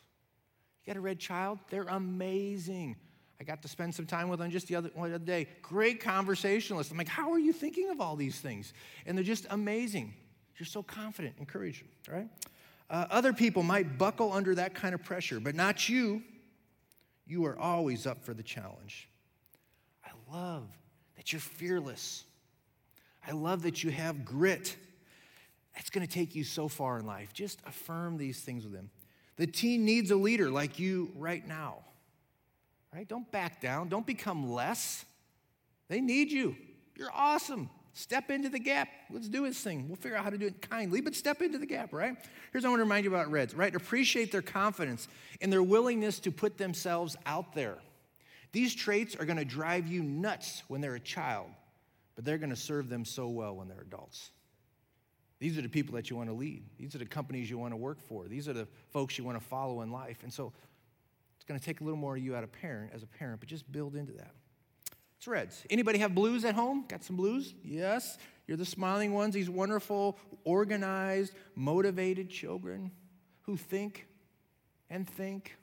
You 0.82 0.92
got 0.92 0.98
a 0.98 1.00
red 1.00 1.18
child? 1.18 1.58
They're 1.70 1.82
amazing. 1.82 2.96
I 3.40 3.44
got 3.44 3.62
to 3.62 3.68
spend 3.68 3.94
some 3.94 4.06
time 4.06 4.28
with 4.28 4.38
them 4.40 4.50
just 4.50 4.68
the 4.68 4.76
other, 4.76 4.90
other 4.98 5.18
day. 5.18 5.48
Great 5.62 6.00
conversationalist. 6.00 6.90
I'm 6.90 6.98
like, 6.98 7.08
how 7.08 7.32
are 7.32 7.38
you 7.38 7.52
thinking 7.52 7.90
of 7.90 8.00
all 8.00 8.16
these 8.16 8.40
things? 8.40 8.72
And 9.06 9.16
they're 9.16 9.24
just 9.24 9.46
amazing. 9.50 10.14
You're 10.56 10.66
so 10.66 10.82
confident. 10.82 11.36
Encourage 11.38 11.80
them, 11.80 11.88
right? 12.12 12.28
Uh, 12.90 13.06
other 13.10 13.32
people 13.32 13.62
might 13.62 13.98
buckle 13.98 14.32
under 14.32 14.54
that 14.54 14.74
kind 14.74 14.94
of 14.94 15.04
pressure, 15.04 15.40
but 15.40 15.54
not 15.54 15.88
you. 15.88 16.22
You 17.26 17.44
are 17.44 17.58
always 17.58 18.06
up 18.06 18.24
for 18.24 18.34
the 18.34 18.42
challenge. 18.42 19.08
I 20.04 20.10
love 20.34 20.66
that 21.16 21.32
you're 21.32 21.40
fearless. 21.40 22.24
I 23.26 23.32
love 23.32 23.62
that 23.62 23.82
you 23.82 23.90
have 23.90 24.24
grit. 24.24 24.76
That's 25.74 25.90
going 25.90 26.06
to 26.06 26.12
take 26.12 26.34
you 26.34 26.44
so 26.44 26.68
far 26.68 26.98
in 26.98 27.06
life. 27.06 27.32
Just 27.32 27.60
affirm 27.66 28.16
these 28.16 28.40
things 28.40 28.64
with 28.64 28.72
them. 28.72 28.90
The 29.36 29.46
teen 29.46 29.84
needs 29.84 30.10
a 30.10 30.16
leader 30.16 30.50
like 30.50 30.78
you 30.78 31.12
right 31.14 31.46
now. 31.46 31.76
Right? 32.92 33.06
Don't 33.06 33.30
back 33.30 33.60
down. 33.60 33.88
Don't 33.88 34.06
become 34.06 34.50
less. 34.50 35.04
They 35.88 36.00
need 36.00 36.32
you. 36.32 36.56
You're 36.96 37.12
awesome. 37.14 37.70
Step 37.92 38.30
into 38.30 38.48
the 38.48 38.58
gap. 38.58 38.88
Let's 39.10 39.28
do 39.28 39.44
this 39.44 39.60
thing. 39.60 39.88
We'll 39.88 39.96
figure 39.96 40.16
out 40.16 40.24
how 40.24 40.30
to 40.30 40.38
do 40.38 40.46
it 40.46 40.62
kindly, 40.68 41.00
but 41.00 41.14
step 41.14 41.42
into 41.42 41.58
the 41.58 41.66
gap, 41.66 41.92
right? 41.92 42.16
Here's 42.52 42.64
what 42.64 42.68
I 42.68 42.70
want 42.70 42.80
to 42.80 42.84
remind 42.84 43.04
you 43.04 43.14
about 43.14 43.30
Reds, 43.30 43.54
right? 43.54 43.74
Appreciate 43.74 44.32
their 44.32 44.42
confidence 44.42 45.08
and 45.40 45.52
their 45.52 45.62
willingness 45.62 46.18
to 46.20 46.30
put 46.30 46.58
themselves 46.58 47.16
out 47.26 47.54
there. 47.54 47.78
These 48.52 48.74
traits 48.74 49.14
are 49.16 49.24
going 49.24 49.38
to 49.38 49.44
drive 49.44 49.86
you 49.86 50.02
nuts 50.02 50.62
when 50.68 50.80
they're 50.80 50.94
a 50.94 51.00
child 51.00 51.48
but 52.18 52.24
they're 52.24 52.38
going 52.38 52.50
to 52.50 52.56
serve 52.56 52.88
them 52.88 53.04
so 53.04 53.28
well 53.28 53.54
when 53.54 53.68
they're 53.68 53.80
adults. 53.80 54.32
These 55.38 55.56
are 55.56 55.62
the 55.62 55.68
people 55.68 55.94
that 55.94 56.10
you 56.10 56.16
want 56.16 56.28
to 56.28 56.34
lead. 56.34 56.64
These 56.76 56.96
are 56.96 56.98
the 56.98 57.06
companies 57.06 57.48
you 57.48 57.56
want 57.58 57.72
to 57.72 57.76
work 57.76 58.00
for. 58.00 58.26
These 58.26 58.48
are 58.48 58.52
the 58.52 58.66
folks 58.90 59.16
you 59.16 59.22
want 59.22 59.40
to 59.40 59.44
follow 59.44 59.82
in 59.82 59.92
life. 59.92 60.24
And 60.24 60.32
so 60.32 60.52
it's 61.36 61.44
going 61.44 61.60
to 61.60 61.64
take 61.64 61.80
a 61.80 61.84
little 61.84 61.96
more 61.96 62.16
of 62.16 62.22
you 62.24 62.34
out 62.34 62.42
of 62.42 62.50
parent 62.50 62.90
as 62.92 63.04
a 63.04 63.06
parent, 63.06 63.38
but 63.38 63.48
just 63.48 63.70
build 63.70 63.94
into 63.94 64.14
that. 64.14 64.32
It's 65.16 65.28
reds. 65.28 65.64
Anybody 65.70 66.00
have 66.00 66.12
blues 66.12 66.44
at 66.44 66.56
home? 66.56 66.86
Got 66.88 67.04
some 67.04 67.14
blues? 67.14 67.54
Yes. 67.62 68.18
You're 68.48 68.56
the 68.56 68.66
smiling 68.66 69.14
ones, 69.14 69.32
these 69.32 69.48
wonderful, 69.48 70.18
organized, 70.42 71.34
motivated 71.54 72.30
children 72.30 72.90
who 73.42 73.56
think 73.56 74.08
and 74.90 75.08
think 75.08 75.56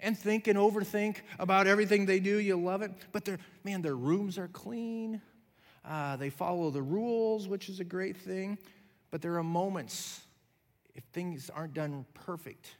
and 0.00 0.18
think 0.18 0.48
and 0.48 0.58
overthink 0.58 1.18
about 1.38 1.66
everything 1.66 2.06
they 2.06 2.20
do. 2.20 2.38
You 2.38 2.56
love 2.56 2.82
it. 2.82 2.92
But 3.12 3.24
their, 3.24 3.38
man, 3.62 3.82
their 3.82 3.96
rooms 3.96 4.38
are 4.38 4.48
clean. 4.48 5.20
Uh, 5.84 6.16
they 6.16 6.30
follow 6.30 6.70
the 6.70 6.82
rules, 6.82 7.48
which 7.48 7.68
is 7.68 7.80
a 7.80 7.84
great 7.84 8.16
thing. 8.16 8.58
But 9.10 9.22
there 9.22 9.36
are 9.36 9.44
moments, 9.44 10.22
if 10.94 11.04
things 11.12 11.50
aren't 11.50 11.74
done 11.74 12.04
perfect 12.14 12.76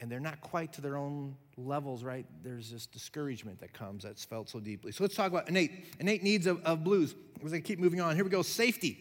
and 0.00 0.10
they're 0.10 0.20
not 0.20 0.40
quite 0.40 0.72
to 0.74 0.80
their 0.80 0.96
own 0.96 1.34
levels, 1.56 2.04
right? 2.04 2.26
There's 2.42 2.70
this 2.70 2.86
discouragement 2.86 3.60
that 3.60 3.72
comes 3.72 4.02
that's 4.02 4.24
felt 4.24 4.50
so 4.50 4.60
deeply. 4.60 4.92
So 4.92 5.04
let's 5.04 5.14
talk 5.14 5.30
about 5.30 5.48
innate, 5.48 5.86
innate 5.98 6.22
needs 6.22 6.46
of, 6.46 6.62
of 6.64 6.84
blues. 6.84 7.14
As 7.44 7.52
I 7.52 7.60
keep 7.60 7.78
moving 7.78 8.02
on, 8.02 8.14
here 8.14 8.24
we 8.24 8.30
go 8.30 8.42
safety. 8.42 8.98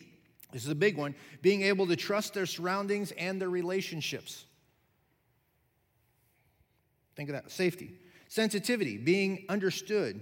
This 0.52 0.64
is 0.64 0.70
a 0.70 0.76
big 0.76 0.96
one. 0.98 1.16
Being 1.42 1.64
able 1.64 1.88
to 1.88 1.96
trust 1.96 2.34
their 2.34 2.46
surroundings 2.46 3.12
and 3.18 3.42
their 3.42 3.50
relationships. 3.50 4.46
Think 7.16 7.30
of 7.30 7.34
that 7.34 7.52
safety. 7.52 8.00
Sensitivity, 8.28 8.98
being 8.98 9.46
understood. 9.50 10.22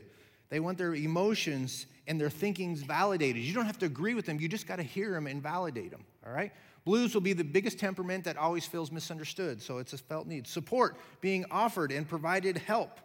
They 0.49 0.59
want 0.59 0.77
their 0.77 0.93
emotions 0.93 1.85
and 2.07 2.19
their 2.19 2.29
thinkings 2.29 2.81
validated. 2.81 3.41
You 3.41 3.53
don't 3.53 3.65
have 3.65 3.79
to 3.79 3.85
agree 3.85 4.13
with 4.13 4.25
them, 4.25 4.39
you 4.39 4.49
just 4.49 4.67
got 4.67 4.77
to 4.77 4.83
hear 4.83 5.11
them 5.11 5.27
and 5.27 5.41
validate 5.41 5.91
them, 5.91 6.03
all 6.25 6.33
right? 6.33 6.51
Blues 6.83 7.13
will 7.13 7.21
be 7.21 7.33
the 7.33 7.43
biggest 7.43 7.79
temperament 7.79 8.23
that 8.23 8.37
always 8.37 8.65
feels 8.65 8.91
misunderstood, 8.91 9.61
so 9.61 9.77
it's 9.77 9.93
a 9.93 9.97
felt 9.97 10.27
need. 10.27 10.47
Support, 10.47 10.97
being 11.21 11.45
offered 11.51 11.91
and 11.91 12.07
provided 12.07 12.57
help. 12.57 12.99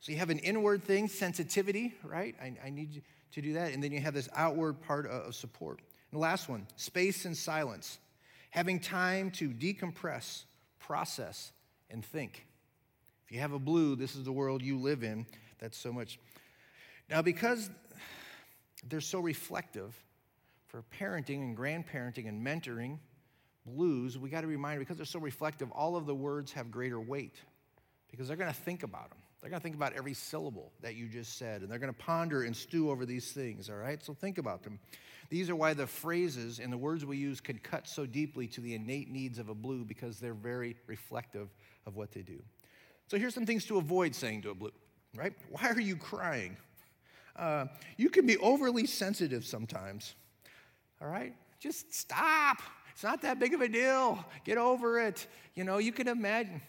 So 0.00 0.12
you 0.12 0.18
have 0.18 0.30
an 0.30 0.38
inward 0.38 0.84
thing, 0.84 1.08
sensitivity, 1.08 1.94
right? 2.04 2.36
I, 2.40 2.54
I 2.64 2.70
need 2.70 2.94
you 2.94 3.02
to 3.32 3.42
do 3.42 3.54
that. 3.54 3.72
And 3.72 3.82
then 3.82 3.92
you 3.92 4.00
have 4.00 4.14
this 4.14 4.28
outward 4.34 4.80
part 4.80 5.06
of 5.06 5.34
support. 5.34 5.80
And 5.80 6.18
the 6.18 6.22
last 6.22 6.48
one, 6.48 6.66
space 6.76 7.24
and 7.24 7.36
silence. 7.36 7.98
Having 8.50 8.80
time 8.80 9.30
to 9.32 9.50
decompress, 9.50 10.44
process, 10.78 11.52
and 11.90 12.04
think. 12.04 12.46
If 13.28 13.34
you 13.34 13.40
have 13.40 13.52
a 13.52 13.58
blue, 13.58 13.94
this 13.94 14.16
is 14.16 14.24
the 14.24 14.32
world 14.32 14.62
you 14.62 14.78
live 14.78 15.02
in. 15.04 15.26
That's 15.58 15.76
so 15.76 15.92
much. 15.92 16.18
Now, 17.10 17.20
because 17.20 17.68
they're 18.88 19.02
so 19.02 19.20
reflective 19.20 20.02
for 20.68 20.82
parenting 20.98 21.42
and 21.42 21.54
grandparenting 21.54 22.26
and 22.26 22.46
mentoring, 22.46 22.96
blues, 23.66 24.16
we 24.16 24.30
got 24.30 24.40
to 24.40 24.46
remind 24.46 24.78
because 24.78 24.96
they're 24.96 25.04
so 25.04 25.20
reflective, 25.20 25.70
all 25.72 25.94
of 25.94 26.06
the 26.06 26.14
words 26.14 26.52
have 26.52 26.70
greater 26.70 26.98
weight 26.98 27.34
because 28.10 28.28
they're 28.28 28.36
going 28.38 28.50
to 28.50 28.58
think 28.60 28.82
about 28.82 29.10
them. 29.10 29.18
They're 29.42 29.50
going 29.50 29.60
to 29.60 29.62
think 29.62 29.76
about 29.76 29.92
every 29.92 30.14
syllable 30.14 30.72
that 30.80 30.94
you 30.94 31.06
just 31.06 31.36
said, 31.36 31.60
and 31.60 31.70
they're 31.70 31.78
going 31.78 31.92
to 31.92 31.98
ponder 31.98 32.44
and 32.44 32.56
stew 32.56 32.90
over 32.90 33.04
these 33.04 33.30
things, 33.32 33.68
all 33.68 33.76
right? 33.76 34.02
So 34.02 34.14
think 34.14 34.38
about 34.38 34.62
them. 34.62 34.80
These 35.28 35.50
are 35.50 35.54
why 35.54 35.74
the 35.74 35.86
phrases 35.86 36.60
and 36.60 36.72
the 36.72 36.78
words 36.78 37.04
we 37.04 37.18
use 37.18 37.42
can 37.42 37.58
cut 37.58 37.86
so 37.86 38.06
deeply 38.06 38.46
to 38.48 38.62
the 38.62 38.74
innate 38.74 39.10
needs 39.10 39.38
of 39.38 39.50
a 39.50 39.54
blue 39.54 39.84
because 39.84 40.18
they're 40.18 40.32
very 40.32 40.76
reflective 40.86 41.50
of 41.84 41.94
what 41.94 42.10
they 42.10 42.22
do. 42.22 42.42
So 43.08 43.18
here's 43.18 43.34
some 43.34 43.46
things 43.46 43.64
to 43.66 43.78
avoid 43.78 44.14
saying 44.14 44.42
to 44.42 44.50
a 44.50 44.54
blue, 44.54 44.70
right? 45.16 45.32
Why 45.50 45.70
are 45.70 45.80
you 45.80 45.96
crying? 45.96 46.56
Uh, 47.34 47.66
you 47.96 48.10
can 48.10 48.26
be 48.26 48.36
overly 48.36 48.86
sensitive 48.86 49.46
sometimes, 49.46 50.14
all 51.00 51.08
right? 51.08 51.34
Just 51.58 51.94
stop. 51.94 52.58
It's 52.92 53.02
not 53.02 53.22
that 53.22 53.38
big 53.38 53.54
of 53.54 53.62
a 53.62 53.68
deal. 53.68 54.24
Get 54.44 54.58
over 54.58 55.00
it. 55.00 55.26
You 55.54 55.64
know, 55.64 55.78
you 55.78 55.92
can 55.92 56.06
imagine, 56.06 56.60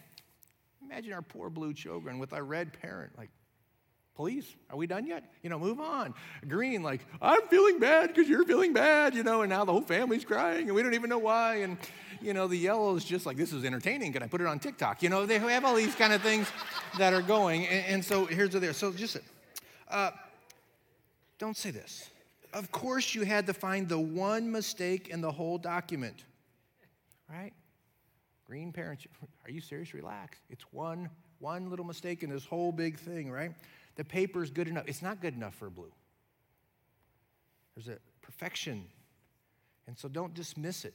imagine 0.81 1.11
our 1.11 1.21
poor 1.21 1.49
blue 1.49 1.73
children 1.73 2.19
with 2.19 2.33
our 2.33 2.43
red 2.43 2.71
parent, 2.79 3.17
like, 3.17 3.29
Please, 4.19 4.53
are 4.69 4.75
we 4.75 4.85
done 4.85 5.07
yet? 5.07 5.23
You 5.43 5.49
know, 5.49 5.57
move 5.57 5.79
on. 5.79 6.13
Green, 6.45 6.83
like, 6.83 6.99
I'm 7.21 7.47
feeling 7.47 7.79
bad 7.79 8.09
because 8.09 8.27
you're 8.27 8.43
feeling 8.43 8.73
bad, 8.73 9.15
you 9.15 9.23
know, 9.23 9.43
and 9.43 9.49
now 9.49 9.63
the 9.63 9.71
whole 9.71 9.79
family's 9.79 10.25
crying 10.25 10.65
and 10.65 10.75
we 10.75 10.83
don't 10.83 10.93
even 10.93 11.09
know 11.09 11.19
why. 11.19 11.61
And, 11.61 11.77
you 12.21 12.33
know, 12.33 12.45
the 12.45 12.57
yellow 12.57 12.97
is 12.97 13.05
just 13.05 13.25
like, 13.25 13.37
this 13.37 13.53
is 13.53 13.63
entertaining. 13.63 14.11
Can 14.11 14.21
I 14.21 14.27
put 14.27 14.41
it 14.41 14.47
on 14.47 14.59
TikTok? 14.59 15.01
You 15.01 15.07
know, 15.07 15.25
they 15.25 15.39
have 15.39 15.63
all 15.63 15.73
these 15.73 15.95
kind 15.95 16.11
of 16.11 16.21
things 16.21 16.51
that 16.97 17.13
are 17.13 17.21
going. 17.21 17.65
And, 17.67 17.85
and 17.85 18.03
so 18.03 18.25
here's 18.25 18.49
the 18.49 18.59
there. 18.59 18.73
So 18.73 18.91
just, 18.91 19.15
uh, 19.89 20.11
don't 21.37 21.55
say 21.55 21.71
this. 21.71 22.09
Of 22.51 22.73
course, 22.73 23.15
you 23.15 23.23
had 23.23 23.47
to 23.47 23.53
find 23.53 23.87
the 23.87 23.99
one 23.99 24.51
mistake 24.51 25.07
in 25.07 25.21
the 25.21 25.31
whole 25.31 25.57
document, 25.57 26.25
right? 27.29 27.53
Green 28.45 28.73
parents, 28.73 29.07
are 29.45 29.49
you 29.49 29.61
serious? 29.61 29.93
Relax. 29.93 30.39
It's 30.49 30.65
one, 30.73 31.09
one 31.39 31.69
little 31.69 31.85
mistake 31.85 32.21
in 32.21 32.29
this 32.29 32.43
whole 32.43 32.73
big 32.73 32.99
thing, 32.99 33.31
right? 33.31 33.53
The 33.99 34.05
paper 34.05 34.41
is 34.41 34.49
good 34.49 34.69
enough. 34.69 34.85
It's 34.87 35.01
not 35.01 35.19
good 35.19 35.35
enough 35.35 35.53
for 35.55 35.67
a 35.67 35.69
blue. 35.69 35.91
There's 37.75 37.89
a 37.89 37.99
perfection. 38.21 38.85
And 39.87 39.99
so 39.99 40.07
don't 40.07 40.33
dismiss 40.33 40.85
it. 40.85 40.93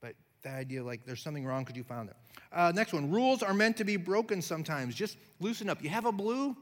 But 0.00 0.14
the 0.40 0.48
idea 0.48 0.82
like 0.82 1.04
there's 1.04 1.20
something 1.20 1.44
wrong 1.44 1.64
because 1.64 1.76
you 1.76 1.84
found 1.84 2.08
it. 2.08 2.16
Uh, 2.50 2.72
next 2.74 2.94
one 2.94 3.10
rules 3.10 3.42
are 3.42 3.52
meant 3.52 3.76
to 3.76 3.84
be 3.84 3.98
broken 3.98 4.40
sometimes. 4.40 4.94
Just 4.94 5.18
loosen 5.40 5.68
up. 5.68 5.82
You 5.82 5.90
have 5.90 6.06
a 6.06 6.10
blue, 6.10 6.56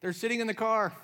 they're 0.00 0.14
sitting 0.14 0.40
in 0.40 0.46
the 0.46 0.54
car. 0.54 0.94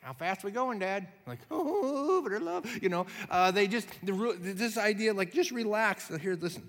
How 0.00 0.14
fast 0.14 0.42
we 0.42 0.50
going, 0.50 0.78
Dad? 0.78 1.06
Like, 1.26 1.40
oh, 1.50 2.22
but 2.26 2.40
love, 2.40 2.82
you 2.82 2.88
know. 2.88 3.04
Uh, 3.28 3.50
they 3.50 3.66
just 3.66 3.88
the, 4.04 4.38
this 4.40 4.78
idea, 4.78 5.12
like, 5.12 5.34
just 5.34 5.50
relax. 5.50 6.08
Here, 6.22 6.34
listen. 6.34 6.66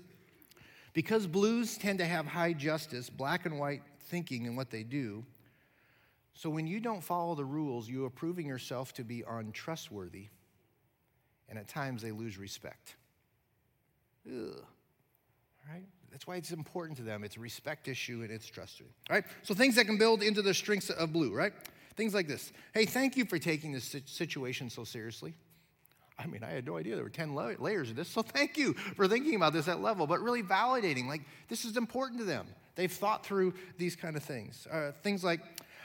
Because 0.92 1.26
blues 1.26 1.78
tend 1.78 2.00
to 2.00 2.04
have 2.04 2.26
high 2.26 2.52
justice, 2.52 3.08
black 3.08 3.46
and 3.46 3.58
white 3.58 3.80
thinking 4.10 4.44
in 4.44 4.56
what 4.56 4.68
they 4.68 4.82
do. 4.82 5.24
So 6.38 6.48
when 6.48 6.68
you 6.68 6.78
don't 6.78 7.02
follow 7.02 7.34
the 7.34 7.44
rules, 7.44 7.88
you 7.88 8.04
are 8.04 8.10
proving 8.10 8.46
yourself 8.46 8.92
to 8.92 9.02
be 9.02 9.24
untrustworthy, 9.28 10.28
and 11.48 11.58
at 11.58 11.66
times 11.66 12.00
they 12.00 12.12
lose 12.12 12.38
respect. 12.38 12.94
Ugh. 14.24 14.62
Right? 15.68 15.82
That's 16.12 16.28
why 16.28 16.36
it's 16.36 16.52
important 16.52 16.96
to 16.98 17.02
them. 17.02 17.24
It's 17.24 17.36
a 17.36 17.40
respect 17.40 17.88
issue 17.88 18.20
and 18.22 18.30
it's 18.30 18.46
trust. 18.46 18.80
All 18.80 19.16
right? 19.16 19.24
So 19.42 19.52
things 19.52 19.74
that 19.74 19.86
can 19.86 19.98
build 19.98 20.22
into 20.22 20.40
the 20.40 20.54
strengths 20.54 20.90
of 20.90 21.12
blue, 21.12 21.34
right? 21.34 21.52
Things 21.96 22.14
like 22.14 22.28
this. 22.28 22.52
Hey, 22.72 22.86
thank 22.86 23.16
you 23.16 23.24
for 23.24 23.40
taking 23.40 23.72
this 23.72 23.96
situation 24.06 24.70
so 24.70 24.84
seriously. 24.84 25.34
I 26.20 26.26
mean, 26.28 26.44
I 26.44 26.50
had 26.50 26.64
no 26.64 26.76
idea 26.76 26.94
there 26.94 27.02
were 27.02 27.10
10 27.10 27.34
layers 27.34 27.90
of 27.90 27.96
this, 27.96 28.08
so 28.08 28.22
thank 28.22 28.56
you 28.56 28.74
for 28.74 29.08
thinking 29.08 29.34
about 29.34 29.54
this 29.54 29.66
at 29.66 29.80
level, 29.82 30.06
but 30.06 30.20
really 30.20 30.44
validating, 30.44 31.08
like, 31.08 31.22
this 31.48 31.64
is 31.64 31.76
important 31.76 32.20
to 32.20 32.24
them. 32.24 32.46
They've 32.76 32.92
thought 32.92 33.26
through 33.26 33.54
these 33.76 33.96
kind 33.96 34.16
of 34.16 34.22
things. 34.22 34.68
Uh, 34.70 34.92
things 35.02 35.24
like, 35.24 35.40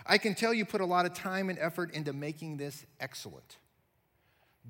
I 0.06 0.18
can 0.18 0.36
tell 0.36 0.54
you 0.54 0.66
put 0.66 0.82
a 0.82 0.86
lot 0.86 1.06
of 1.06 1.13
time 1.13 1.50
and 1.50 1.58
effort 1.60 1.94
into 1.94 2.13
making 2.13 2.58
this 2.58 2.86
excellent. 3.00 3.58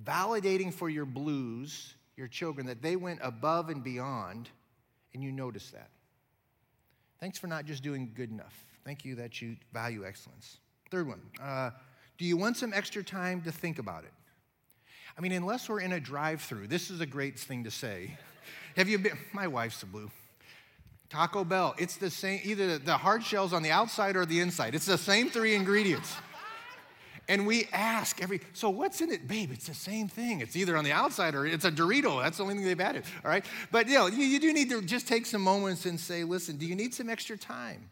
Validating 0.04 0.74
for 0.74 0.90
your 0.90 1.06
blues, 1.06 1.96
your 2.18 2.28
children, 2.28 2.68
that 2.68 2.82
they 2.82 2.96
went 2.96 3.20
above 3.22 3.70
and 3.70 3.84
beyond, 3.84 4.50
and 5.14 5.24
you 5.24 5.32
notice 5.32 5.72
that. 5.72 5.90
Thanks 7.20 7.38
for 7.38 7.48
not 7.48 7.66
just 7.66 7.84
doing 7.84 8.12
good 8.16 8.32
enough. 8.32 8.66
Thank 8.84 9.06
you 9.06 9.16
that 9.16 9.42
you 9.42 9.56
value 9.72 10.06
excellence. 10.06 10.58
Third 10.92 11.08
one, 11.08 11.22
uh, 11.42 11.72
do 12.18 12.26
you 12.26 12.38
want 12.38 12.58
some 12.58 12.74
extra 12.74 13.04
time 13.04 13.42
to 13.44 13.52
think 13.52 13.80
about 13.80 14.04
it? 14.04 14.12
I 15.18 15.22
mean, 15.22 15.32
unless 15.32 15.70
we're 15.70 15.80
in 15.80 15.94
a 15.94 16.00
drive 16.00 16.42
through, 16.42 16.68
this 16.68 16.90
is 16.90 17.00
a 17.00 17.06
great 17.06 17.40
thing 17.40 17.64
to 17.64 17.72
say. 17.72 18.18
Have 18.76 18.90
you 18.90 18.98
been? 18.98 19.18
My 19.32 19.48
wife's 19.48 19.82
a 19.84 19.86
blue. 19.86 20.10
Taco 21.14 21.44
Bell, 21.44 21.76
it's 21.78 21.98
the 21.98 22.10
same, 22.10 22.42
either 22.44 22.80
the 22.80 22.98
hard 22.98 23.24
shell's 23.24 23.54
on 23.54 23.62
the 23.62 23.70
outside 23.70 24.16
or 24.16 24.26
the 24.26 24.40
inside. 24.40 24.74
It's 24.74 24.88
the 24.88 24.98
same 24.98 25.30
three 25.30 25.54
ingredients. 25.54 26.12
And 27.30 27.46
we 27.46 27.68
ask 27.72 28.20
every, 28.20 28.42
so 28.54 28.72
what's 28.72 29.00
in 29.00 29.12
it? 29.12 29.28
Babe, 29.28 29.52
it's 29.54 29.68
the 29.68 29.76
same 29.76 30.08
thing. 30.08 30.42
It's 30.42 30.56
either 30.56 30.76
on 30.76 30.84
the 30.84 30.92
outside 30.92 31.36
or 31.36 31.46
it's 31.46 31.66
a 31.66 31.72
Dorito. 31.72 32.20
That's 32.20 32.38
the 32.38 32.44
only 32.44 32.56
thing 32.56 32.66
they've 32.66 32.82
added, 32.82 33.04
all 33.24 33.30
right? 33.30 33.46
But 33.72 33.88
you 33.88 33.94
know, 33.94 34.08
you, 34.08 34.24
you 34.24 34.40
do 34.40 34.52
need 34.52 34.72
to 34.72 34.82
just 34.82 35.08
take 35.08 35.28
some 35.28 35.44
moments 35.44 35.86
and 35.86 36.00
say, 36.00 36.24
listen, 36.24 36.58
do 36.58 36.66
you 36.66 36.74
need 36.74 36.96
some 36.96 37.12
extra 37.12 37.38
time? 37.38 37.92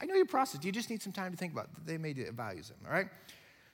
I 0.00 0.06
know 0.06 0.14
your 0.14 0.24
process. 0.24 0.64
You 0.64 0.72
just 0.72 0.88
need 0.88 1.02
some 1.02 1.12
time 1.12 1.32
to 1.32 1.36
think 1.36 1.52
about 1.52 1.66
it. 1.66 1.86
They 1.86 1.98
may 1.98 2.14
values 2.14 2.68
them, 2.68 2.78
all 2.86 2.92
right? 2.92 3.08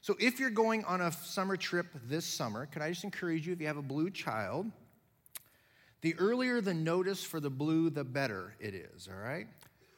So 0.01 0.16
if 0.18 0.40
you're 0.40 0.51
going 0.51 0.85
on 0.87 1.03
a 1.03 1.12
summer 1.12 1.57
trip 1.57 1.87
this 2.09 2.25
summer, 2.25 2.66
could 2.66 2.83
I 2.83 2.88
just 2.88 3.05
encourage 3.05 3.47
you, 3.47 3.53
if 3.53 3.61
you 3.61 3.68
have 3.68 3.77
a 3.77 3.83
blue 3.83 4.11
child, 4.11 4.66
the 6.03 6.15
earlier 6.17 6.61
the 6.61 6.75
notice 6.75 7.25
for 7.25 7.41
the 7.41 7.51
blue, 7.51 7.91
the 7.91 8.05
better 8.05 8.55
it 8.61 8.75
is, 8.75 9.09
all 9.09 9.21
right? 9.21 9.47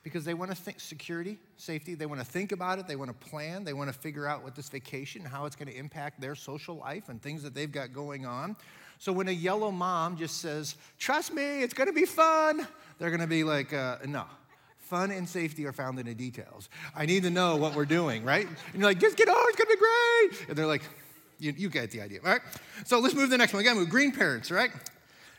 Because 0.03 0.25
they 0.25 0.35
want 0.35 0.51
to 0.51 0.57
think 0.57 0.81
security, 0.81 1.39
safety, 1.57 1.95
they 1.95 2.07
want 2.07 2.21
to 2.21 2.27
think 2.27 2.53
about 2.53 2.79
it, 2.79 2.87
they 2.87 2.97
want 2.97 3.11
to 3.11 3.29
plan, 3.29 3.65
they 3.65 3.73
want 3.73 3.93
to 3.93 3.99
figure 3.99 4.27
out 4.27 4.45
what 4.45 4.55
this 4.55 4.69
vacation, 4.69 5.23
how 5.25 5.47
it's 5.47 5.57
going 5.57 5.69
to 5.69 5.77
impact 5.77 6.21
their 6.21 6.35
social 6.35 6.77
life 6.77 7.09
and 7.09 7.21
things 7.21 7.43
that 7.43 7.55
they've 7.55 7.73
got 7.73 7.93
going 7.93 8.27
on. 8.27 8.55
So 8.99 9.13
when 9.13 9.29
a 9.29 9.33
yellow 9.33 9.71
mom 9.71 10.17
just 10.17 10.39
says, 10.39 10.77
trust 10.99 11.33
me, 11.33 11.63
it's 11.63 11.75
going 11.75 11.89
to 11.89 11.95
be 11.95 12.07
fun, 12.07 12.67
they're 12.99 13.11
going 13.11 13.21
to 13.21 13.27
be 13.27 13.43
like, 13.43 13.73
uh, 13.73 13.97
no, 14.07 14.25
Fun 14.85 15.11
and 15.11 15.27
safety 15.27 15.65
are 15.65 15.73
found 15.73 15.99
in 15.99 16.05
the 16.05 16.15
details. 16.15 16.69
I 16.95 17.07
need 17.07 17.23
to 17.23 17.31
know 17.31 17.57
what 17.57 17.75
we're 17.75 17.87
doing, 17.87 18.23
right? 18.23 18.47
And 18.47 18.57
you're 18.75 18.85
like, 18.85 19.01
just 19.01 19.17
get 19.17 19.31
on, 19.31 19.45
it's 19.49 19.57
gonna 19.57 19.71
be 19.71 19.77
great. 19.77 20.49
And 20.49 20.59
they're 20.59 20.67
like, 20.67 20.83
you, 21.39 21.55
you 21.57 21.71
get 21.71 21.91
the 21.91 22.03
idea, 22.03 22.21
all 22.23 22.31
right? 22.31 22.43
So 22.85 22.99
let's 22.99 23.15
move 23.15 23.25
to 23.25 23.31
the 23.31 23.39
next 23.39 23.55
one. 23.55 23.61
We 23.61 23.65
gotta 23.65 23.81
move. 23.81 23.89
Green 23.89 24.13
parents, 24.13 24.51
right? 24.51 24.71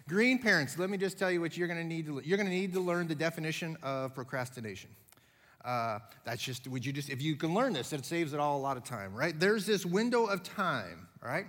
Green 0.08 0.38
parents, 0.38 0.78
let 0.78 0.92
me 0.92 0.98
just 0.98 1.18
tell 1.18 1.32
you 1.32 1.42
what 1.42 1.58
you're 1.58 1.68
need 1.84 2.06
to 2.06 2.22
You're 2.24 2.38
gonna 2.38 2.50
need 2.50 2.74
to 2.74 2.80
learn 2.80 3.08
the 3.08 3.16
definition 3.16 3.76
of 3.82 4.14
procrastination. 4.14 4.92
Uh, 5.64 5.98
that's 6.24 6.44
just, 6.44 6.68
would 6.68 6.86
you 6.86 6.94
just, 6.94 7.10
if 7.10 7.24
you 7.24 7.36
can 7.36 7.56
learn 7.56 7.74
this, 7.74 7.92
it 7.92 8.06
saves 8.06 8.34
it 8.34 8.40
all 8.40 8.58
a 8.58 8.62
lot 8.62 8.78
of 8.78 8.84
time, 8.84 9.16
right? 9.16 9.40
There's 9.40 9.66
this 9.66 9.84
window 9.84 10.26
of 10.26 10.44
time, 10.44 11.08
right? 11.24 11.48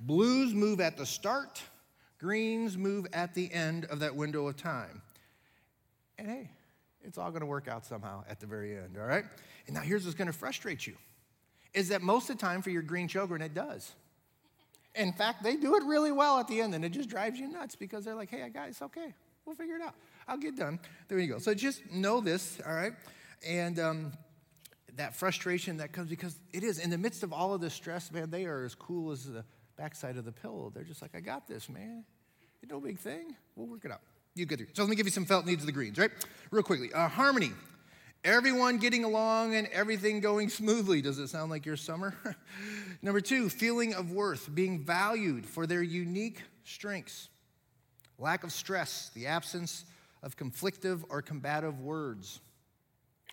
Blues 0.00 0.52
move 0.52 0.80
at 0.80 0.96
the 0.96 1.06
start, 1.06 1.62
greens 2.18 2.76
move 2.76 3.06
at 3.12 3.34
the 3.34 3.52
end 3.52 3.84
of 3.84 4.00
that 4.00 4.16
window 4.16 4.48
of 4.48 4.56
time. 4.56 5.00
And 6.18 6.26
hey, 6.26 6.50
it's 7.04 7.18
all 7.18 7.30
going 7.30 7.40
to 7.40 7.46
work 7.46 7.68
out 7.68 7.86
somehow 7.86 8.24
at 8.28 8.40
the 8.40 8.46
very 8.46 8.76
end, 8.76 8.96
all 8.98 9.06
right? 9.06 9.24
And 9.68 9.76
now 9.76 9.82
here's 9.82 10.04
what's 10.04 10.16
going 10.16 10.26
to 10.26 10.36
frustrate 10.36 10.84
you 10.84 10.96
is 11.72 11.88
that 11.88 12.02
most 12.02 12.28
of 12.30 12.36
the 12.36 12.40
time 12.44 12.62
for 12.62 12.70
your 12.70 12.82
green 12.82 13.06
children, 13.06 13.40
it 13.40 13.54
does. 13.54 13.92
In 14.94 15.12
fact, 15.12 15.42
they 15.42 15.56
do 15.56 15.76
it 15.76 15.84
really 15.84 16.12
well 16.12 16.38
at 16.38 16.48
the 16.48 16.60
end, 16.60 16.74
and 16.74 16.84
it 16.84 16.90
just 16.90 17.08
drives 17.08 17.38
you 17.38 17.48
nuts 17.48 17.74
because 17.74 18.04
they're 18.04 18.14
like, 18.14 18.30
hey, 18.30 18.48
guys, 18.52 18.80
okay, 18.82 19.14
we'll 19.46 19.56
figure 19.56 19.76
it 19.76 19.82
out. 19.82 19.94
I'll 20.28 20.38
get 20.38 20.56
done. 20.56 20.78
There 21.08 21.18
you 21.18 21.28
go. 21.28 21.38
So 21.38 21.54
just 21.54 21.90
know 21.90 22.20
this, 22.20 22.60
all 22.66 22.74
right? 22.74 22.92
And 23.46 23.78
um, 23.78 24.12
that 24.96 25.16
frustration 25.16 25.78
that 25.78 25.92
comes 25.92 26.10
because 26.10 26.38
it 26.52 26.62
is 26.62 26.78
in 26.78 26.90
the 26.90 26.98
midst 26.98 27.22
of 27.22 27.32
all 27.32 27.54
of 27.54 27.60
this 27.60 27.74
stress, 27.74 28.12
man, 28.12 28.30
they 28.30 28.44
are 28.44 28.64
as 28.64 28.74
cool 28.74 29.10
as 29.10 29.24
the 29.24 29.44
backside 29.76 30.16
of 30.16 30.24
the 30.24 30.32
pillow. 30.32 30.70
They're 30.74 30.84
just 30.84 31.02
like, 31.02 31.14
I 31.14 31.20
got 31.20 31.48
this, 31.48 31.68
man. 31.68 32.04
No 32.70 32.80
big 32.80 32.98
thing. 32.98 33.34
We'll 33.56 33.66
work 33.66 33.84
it 33.84 33.90
out. 33.90 34.00
You 34.34 34.46
get 34.46 34.58
through. 34.58 34.68
So 34.72 34.82
let 34.82 34.90
me 34.90 34.96
give 34.96 35.06
you 35.06 35.12
some 35.12 35.24
felt 35.24 35.44
needs 35.44 35.62
of 35.62 35.66
the 35.66 35.72
greens, 35.72 35.98
right? 35.98 36.10
Real 36.50 36.62
quickly. 36.62 36.92
Uh, 36.92 37.08
harmony. 37.08 37.52
Everyone 38.24 38.78
getting 38.78 39.02
along 39.02 39.56
and 39.56 39.66
everything 39.68 40.20
going 40.20 40.48
smoothly. 40.48 41.02
Does 41.02 41.18
it 41.18 41.26
sound 41.28 41.50
like 41.50 41.66
your 41.66 41.76
summer? 41.76 42.14
Number 43.02 43.20
two, 43.20 43.48
feeling 43.48 43.94
of 43.94 44.12
worth, 44.12 44.54
being 44.54 44.84
valued 44.84 45.44
for 45.44 45.66
their 45.66 45.82
unique 45.82 46.40
strengths. 46.62 47.28
Lack 48.18 48.44
of 48.44 48.52
stress, 48.52 49.10
the 49.14 49.26
absence 49.26 49.84
of 50.22 50.36
conflictive 50.36 51.02
or 51.08 51.20
combative 51.20 51.80
words. 51.80 52.40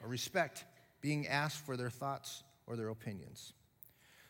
Or 0.02 0.10
respect, 0.10 0.66
being 1.02 1.28
asked 1.28 1.64
for 1.66 1.78
their 1.78 1.92
thoughts 1.92 2.44
or 2.66 2.76
their 2.76 2.90
opinions. 2.90 3.54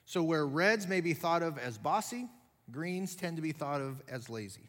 So, 0.05 0.23
where 0.23 0.45
reds 0.45 0.87
may 0.87 0.99
be 0.99 1.13
thought 1.13 1.43
of 1.43 1.57
as 1.57 1.77
bossy, 1.77 2.27
greens 2.71 3.15
tend 3.15 3.37
to 3.37 3.41
be 3.41 3.53
thought 3.53 3.79
of 3.79 4.01
as 4.09 4.29
lazy. 4.29 4.68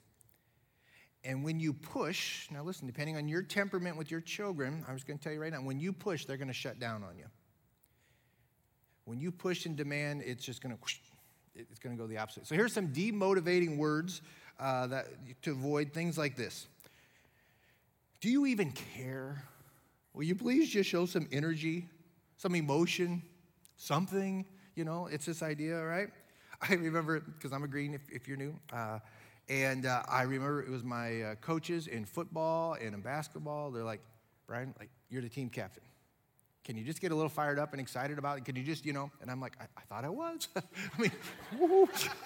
And 1.24 1.44
when 1.44 1.61
you 1.61 1.72
push, 1.72 2.50
now 2.50 2.62
listen, 2.62 2.87
depending 2.87 3.16
on 3.16 3.28
your 3.28 3.42
temperament 3.42 3.96
with 3.96 4.11
your 4.11 4.20
children, 4.20 4.85
I'm 4.88 4.96
just 4.96 5.06
going 5.06 5.18
to 5.18 5.22
tell 5.22 5.33
you 5.33 5.40
right 5.40 5.52
now, 5.52 5.61
when 5.61 5.78
you 5.78 5.92
push, 5.92 6.24
they're 6.24 6.38
going 6.38 6.48
to 6.48 6.54
shut 6.54 6.78
down 6.78 7.04
on 7.04 7.18
you. 7.18 7.26
When 9.04 9.20
you 9.20 9.30
push 9.30 9.66
and 9.66 9.76
demand, 9.76 10.22
it's 10.24 10.44
just 10.44 10.62
going 10.62 10.74
to, 10.74 10.80
it's 11.54 11.78
going 11.78 11.94
to 11.96 12.00
go 12.00 12.06
the 12.06 12.16
opposite. 12.16 12.46
So 12.46 12.54
here's 12.54 12.72
some 12.72 12.88
demotivating 12.88 13.76
words 13.76 14.22
uh, 14.59 14.87
that 14.87 15.09
to 15.42 15.50
avoid 15.50 15.92
things 15.92 16.16
like 16.16 16.37
this. 16.37 16.66
Do 18.20 18.30
you 18.30 18.46
even 18.46 18.72
care? 18.72 19.42
Will 20.14 20.24
you 20.24 20.35
please 20.35 20.68
just 20.70 20.88
show 20.88 21.06
some 21.06 21.28
energy, 21.33 21.88
some 22.37 22.54
emotion, 22.54 23.22
something? 23.76 24.44
You 24.74 24.85
know, 24.85 25.06
it's 25.06 25.26
this 25.26 25.42
idea, 25.42 25.83
right? 25.83 26.09
I 26.68 26.74
remember, 26.74 27.20
because 27.20 27.52
I'm 27.52 27.64
a 27.64 27.68
green 27.68 27.94
if, 27.94 28.02
if 28.11 28.28
you're 28.28 28.37
new. 28.37 28.54
Uh, 28.72 28.98
and 29.51 29.85
uh, 29.85 30.05
I 30.09 30.23
remember 30.23 30.63
it 30.63 30.71
was 30.71 30.85
my 30.85 31.23
uh, 31.23 31.35
coaches 31.35 31.89
in 31.89 32.05
football 32.05 32.75
and 32.75 32.95
in 32.95 33.01
basketball. 33.01 33.73
They're 33.73 33.83
like, 33.83 34.01
Brian, 34.47 34.73
like 34.79 34.91
you're 35.11 35.23
the 35.23 35.29
team 35.29 35.49
captain. 35.49 35.83
Can 36.65 36.77
you 36.77 36.85
just 36.85 37.01
get 37.01 37.11
a 37.11 37.15
little 37.17 37.29
fired 37.29 37.59
up 37.59 37.73
and 37.73 37.81
excited 37.81 38.17
about 38.17 38.39
it? 38.39 38.45
Can 38.45 38.55
you 38.55 38.63
just, 38.63 38.87
you 38.87 38.93
know? 38.93 39.11
And 39.21 39.29
I'm 39.29 39.41
like, 39.41 39.55
I, 39.61 39.65
I 39.77 39.81
thought 39.89 40.05
I 40.05 40.09
was. 40.09 40.47
I 40.57 41.01
mean, 41.01 41.11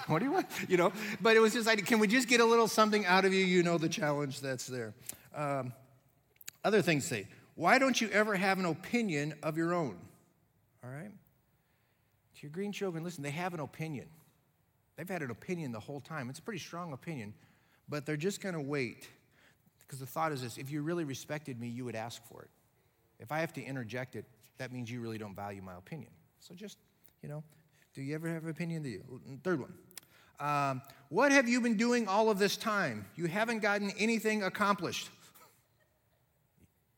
what 0.06 0.18
do 0.18 0.24
you 0.26 0.32
want? 0.32 0.46
You 0.68 0.76
know? 0.76 0.92
But 1.22 1.36
it 1.36 1.40
was 1.40 1.54
just 1.54 1.66
like, 1.66 1.84
can 1.86 1.98
we 1.98 2.08
just 2.08 2.28
get 2.28 2.40
a 2.40 2.44
little 2.44 2.68
something 2.68 3.06
out 3.06 3.24
of 3.24 3.32
you? 3.32 3.42
You 3.42 3.62
know 3.62 3.78
the 3.78 3.88
challenge 3.88 4.40
that's 4.40 4.66
there. 4.66 4.92
Um, 5.34 5.72
other 6.62 6.82
things 6.82 7.06
say, 7.06 7.26
why 7.54 7.78
don't 7.78 7.98
you 7.98 8.10
ever 8.10 8.34
have 8.34 8.58
an 8.58 8.66
opinion 8.66 9.32
of 9.42 9.56
your 9.56 9.72
own? 9.72 9.96
All 10.84 10.90
right? 10.90 11.10
To 11.10 12.42
your 12.42 12.50
green 12.50 12.72
children, 12.72 13.02
listen, 13.02 13.22
they 13.22 13.30
have 13.30 13.54
an 13.54 13.60
opinion. 13.60 14.08
They've 14.96 15.08
had 15.08 15.22
an 15.22 15.30
opinion 15.30 15.72
the 15.72 15.80
whole 15.80 16.00
time. 16.00 16.30
It's 16.30 16.38
a 16.38 16.42
pretty 16.42 16.60
strong 16.60 16.92
opinion, 16.92 17.34
but 17.88 18.06
they're 18.06 18.16
just 18.16 18.40
going 18.40 18.54
to 18.54 18.60
wait 18.60 19.08
because 19.80 20.00
the 20.00 20.06
thought 20.06 20.32
is 20.32 20.42
this 20.42 20.58
if 20.58 20.70
you 20.70 20.82
really 20.82 21.04
respected 21.04 21.60
me, 21.60 21.68
you 21.68 21.84
would 21.84 21.96
ask 21.96 22.22
for 22.26 22.42
it. 22.42 22.50
If 23.18 23.32
I 23.32 23.40
have 23.40 23.52
to 23.54 23.62
interject 23.62 24.16
it, 24.16 24.24
that 24.58 24.72
means 24.72 24.90
you 24.90 25.00
really 25.00 25.18
don't 25.18 25.34
value 25.34 25.62
my 25.62 25.76
opinion. 25.76 26.10
So 26.40 26.54
just, 26.54 26.78
you 27.22 27.28
know, 27.28 27.42
do 27.94 28.02
you 28.02 28.14
ever 28.14 28.28
have 28.28 28.44
an 28.44 28.50
opinion? 28.50 28.82
Do 28.82 28.88
you? 28.88 29.02
Third 29.42 29.60
one. 29.60 29.72
Um, 30.40 30.82
what 31.10 31.32
have 31.32 31.48
you 31.48 31.60
been 31.60 31.76
doing 31.76 32.08
all 32.08 32.28
of 32.28 32.38
this 32.38 32.56
time? 32.56 33.06
You 33.14 33.26
haven't 33.26 33.60
gotten 33.60 33.92
anything 33.98 34.42
accomplished. 34.42 35.10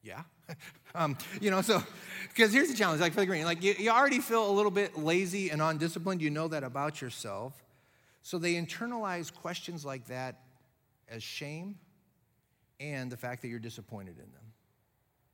yeah. 0.03 0.23
um, 0.95 1.19
you 1.41 1.51
know, 1.51 1.61
so, 1.61 1.83
because 2.29 2.53
here's 2.53 2.69
the 2.69 2.77
challenge, 2.77 3.01
like 3.01 3.13
for 3.13 3.21
the 3.21 3.27
green, 3.27 3.45
like 3.45 3.63
you, 3.63 3.75
you 3.79 3.91
already 3.91 4.21
feel 4.21 4.49
a 4.49 4.53
little 4.53 4.71
bit 4.71 4.97
lazy 4.97 5.51
and 5.51 5.61
undisciplined. 5.61 6.23
You 6.23 6.31
know 6.31 6.49
that 6.49 6.65
about 6.65 7.03
yourself. 7.03 7.53
So 8.27 8.39
they 8.39 8.55
internalize 8.55 9.33
questions 9.33 9.85
like 9.85 10.07
that 10.07 10.41
as 11.09 11.23
shame 11.23 11.77
and 12.81 13.09
the 13.09 13.17
fact 13.17 13.41
that 13.43 13.49
you're 13.49 13.61
disappointed 13.61 14.17
in 14.19 14.33
them. 14.33 14.43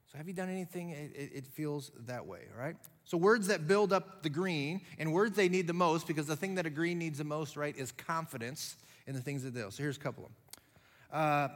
So, 0.09 0.19
have 0.19 0.29
you 0.29 0.35
done 0.35 0.51
anything? 0.51 0.91
It, 0.91 1.31
it, 1.33 1.47
feels 1.47 1.91
that 2.01 2.27
way, 2.27 2.41
right? 2.55 2.77
So, 3.05 3.17
words 3.17 3.47
that 3.47 3.67
build 3.67 3.95
up 3.95 4.23
the 4.23 4.29
green 4.29 4.83
and 4.99 5.11
words 5.11 5.35
they 5.35 5.49
need 5.49 5.67
the 5.67 5.73
most, 5.73 6.07
because 6.07 6.27
the 6.27 6.37
thing 6.37 6.57
that 6.57 6.67
a 6.67 6.71
green 6.71 6.99
needs 6.99 7.17
the 7.17 7.25
most, 7.25 7.57
right, 7.57 7.75
is 7.75 7.93
confidence 7.93 8.77
in 9.07 9.15
the 9.15 9.23
things 9.23 9.43
that 9.45 9.55
they'll. 9.55 9.71
So, 9.71 9.83
here's 9.83 9.97
a 9.97 10.01
couple 10.01 10.27
of 10.27 10.31
them. 10.31 11.19
Uh, 11.19 11.49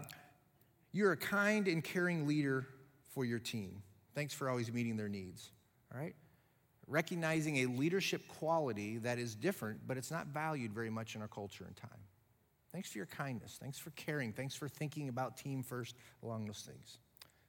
you're 0.92 1.12
a 1.12 1.18
kind 1.18 1.68
and 1.68 1.84
caring 1.84 2.26
leader 2.26 2.66
for 3.12 3.26
your 3.26 3.40
team. 3.40 3.82
Thanks 4.14 4.32
for 4.32 4.48
always 4.48 4.72
meeting 4.72 4.96
their 4.96 5.10
needs, 5.10 5.50
all 5.92 6.00
right? 6.00 6.14
Recognizing 6.88 7.58
a 7.58 7.66
leadership 7.66 8.28
quality 8.28 8.98
that 8.98 9.18
is 9.18 9.34
different, 9.34 9.80
but 9.86 9.96
it's 9.96 10.10
not 10.10 10.28
valued 10.28 10.72
very 10.72 10.90
much 10.90 11.16
in 11.16 11.22
our 11.22 11.28
culture 11.28 11.64
and 11.66 11.76
time. 11.76 11.90
Thanks 12.72 12.90
for 12.90 12.98
your 12.98 13.06
kindness. 13.06 13.58
Thanks 13.60 13.78
for 13.78 13.90
caring. 13.90 14.32
Thanks 14.32 14.54
for 14.54 14.68
thinking 14.68 15.08
about 15.08 15.36
team 15.36 15.62
first 15.62 15.96
along 16.22 16.46
those 16.46 16.60
things. 16.60 16.98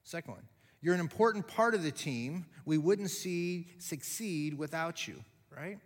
Second 0.03 0.35
one, 0.35 0.43
you're 0.81 0.93
an 0.93 0.99
important 0.99 1.47
part 1.47 1.75
of 1.75 1.83
the 1.83 1.91
team. 1.91 2.45
We 2.65 2.77
wouldn't 2.77 3.11
see 3.11 3.67
succeed 3.77 4.57
without 4.57 5.07
you, 5.07 5.23
right? 5.55 5.79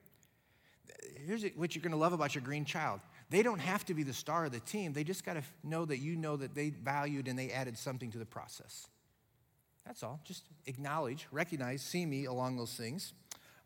Here's 1.26 1.44
what 1.56 1.76
you're 1.76 1.82
going 1.82 1.92
to 1.92 1.98
love 1.98 2.14
about 2.14 2.36
your 2.36 2.44
green 2.44 2.66
child. 2.66 3.00
They 3.30 3.44
don't 3.44 3.60
have 3.60 3.86
to 3.86 3.94
be 3.94 4.04
the 4.04 4.14
star 4.14 4.46
of 4.46 4.52
the 4.52 4.60
team. 4.60 4.94
They 4.94 5.04
just 5.04 5.26
got 5.26 5.34
to 5.34 5.44
know 5.64 5.86
that 5.86 5.98
you 5.98 6.16
know 6.16 6.38
that 6.38 6.54
they 6.54 6.70
valued 6.70 7.28
and 7.28 7.40
they 7.40 7.50
added 7.50 7.78
something 7.78 8.12
to 8.12 8.18
the 8.18 8.26
process. 8.26 8.88
That's 9.86 10.04
all. 10.04 10.20
Just 10.24 10.44
acknowledge, 10.68 11.28
recognize, 11.32 11.82
see 11.82 12.06
me 12.06 12.26
along 12.26 12.58
those 12.58 12.74
things. 12.74 13.14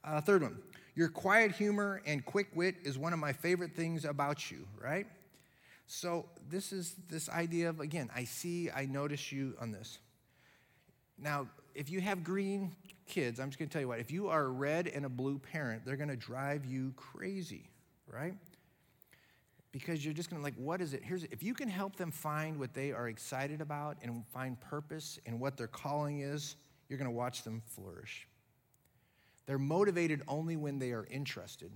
Uh, 0.05 0.21
third 0.21 0.43
one, 0.43 0.57
your 0.95 1.09
quiet 1.09 1.51
humor 1.51 2.01
and 2.05 2.23
quick 2.23 2.47
wit 2.53 2.75
is 2.83 2.97
one 2.97 3.11
of 3.11 3.17
my 3.17 3.33
favorite 3.33 3.75
things 3.75 4.05
about 4.05 4.51
you, 4.51 4.67
right? 4.79 5.07
So, 5.87 6.25
this 6.49 6.71
is 6.71 6.95
this 7.09 7.27
idea 7.29 7.69
of, 7.69 7.79
again, 7.79 8.09
I 8.15 8.23
see, 8.23 8.69
I 8.69 8.85
notice 8.85 9.31
you 9.31 9.55
on 9.59 9.71
this. 9.71 9.97
Now, 11.17 11.47
if 11.73 11.89
you 11.89 12.01
have 12.01 12.23
green 12.23 12.75
kids, 13.07 13.39
I'm 13.39 13.49
just 13.49 13.57
going 13.57 13.69
to 13.69 13.73
tell 13.73 13.81
you 13.81 13.87
what, 13.87 13.99
if 13.99 14.11
you 14.11 14.27
are 14.29 14.43
a 14.43 14.49
red 14.49 14.87
and 14.87 15.05
a 15.05 15.09
blue 15.09 15.39
parent, 15.39 15.85
they're 15.85 15.97
going 15.97 16.09
to 16.09 16.15
drive 16.15 16.65
you 16.65 16.93
crazy, 16.95 17.69
right? 18.07 18.35
Because 19.71 20.05
you're 20.05 20.13
just 20.13 20.29
going 20.29 20.39
to 20.39 20.43
like, 20.43 20.55
what 20.55 20.81
is 20.81 20.93
it? 20.93 21.03
Here's 21.03 21.23
if 21.25 21.41
you 21.43 21.53
can 21.53 21.67
help 21.67 21.95
them 21.95 22.11
find 22.11 22.59
what 22.59 22.73
they 22.73 22.91
are 22.91 23.09
excited 23.09 23.59
about 23.59 23.97
and 24.01 24.23
find 24.27 24.59
purpose 24.61 25.19
in 25.25 25.39
what 25.39 25.57
their 25.57 25.67
calling 25.67 26.19
is, 26.19 26.55
you're 26.89 26.99
going 26.99 27.09
to 27.09 27.15
watch 27.15 27.43
them 27.43 27.61
flourish. 27.65 28.27
They're 29.45 29.59
motivated 29.59 30.23
only 30.27 30.55
when 30.55 30.79
they 30.79 30.91
are 30.91 31.05
interested. 31.09 31.71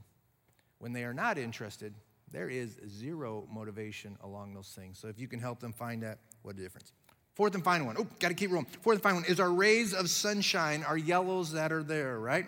When 0.80 0.94
they 0.94 1.04
are 1.04 1.14
not 1.14 1.38
interested, 1.38 1.94
there 2.32 2.50
is 2.50 2.78
zero 2.88 3.48
motivation 3.52 4.18
along 4.24 4.54
those 4.54 4.70
things. 4.70 4.98
So 5.00 5.08
if 5.08 5.20
you 5.20 5.28
can 5.28 5.40
help 5.40 5.60
them 5.60 5.74
find 5.74 6.04
that, 6.04 6.20
what 6.42 6.56
a 6.56 6.60
difference. 6.60 6.92
Fourth 7.36 7.56
and 7.56 7.64
final 7.64 7.88
one. 7.88 7.96
Oh, 7.98 8.08
got 8.20 8.30
to 8.30 8.34
keep 8.34 8.52
rolling. 8.52 8.66
Fourth 8.82 8.96
and 8.96 9.04
final 9.04 9.22
one 9.22 9.30
is 9.30 9.40
our 9.40 9.52
rays 9.52 9.94
of 9.94 10.10
sunshine, 10.10 10.84
our 10.84 10.98
yellows 10.98 11.52
that 11.54 11.72
are 11.72 11.84
there, 11.84 12.20
right? 12.20 12.46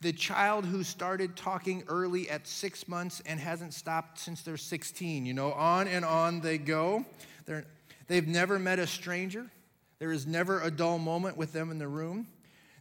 The 0.00 0.12
child 0.12 0.64
who 0.64 0.82
started 0.82 1.36
talking 1.36 1.84
early 1.86 2.28
at 2.30 2.46
six 2.46 2.88
months 2.88 3.22
and 3.26 3.38
hasn't 3.38 3.74
stopped 3.74 4.18
since 4.18 4.42
they're 4.42 4.56
16. 4.56 5.26
You 5.26 5.34
know, 5.34 5.52
on 5.52 5.86
and 5.88 6.04
on 6.04 6.40
they 6.40 6.58
go. 6.58 7.04
They're, 7.46 7.64
they've 8.08 8.26
never 8.26 8.58
met 8.58 8.78
a 8.78 8.86
stranger. 8.86 9.50
There 9.98 10.10
is 10.10 10.26
never 10.26 10.60
a 10.60 10.70
dull 10.70 10.98
moment 10.98 11.36
with 11.36 11.52
them 11.52 11.70
in 11.70 11.78
the 11.78 11.88
room. 11.88 12.26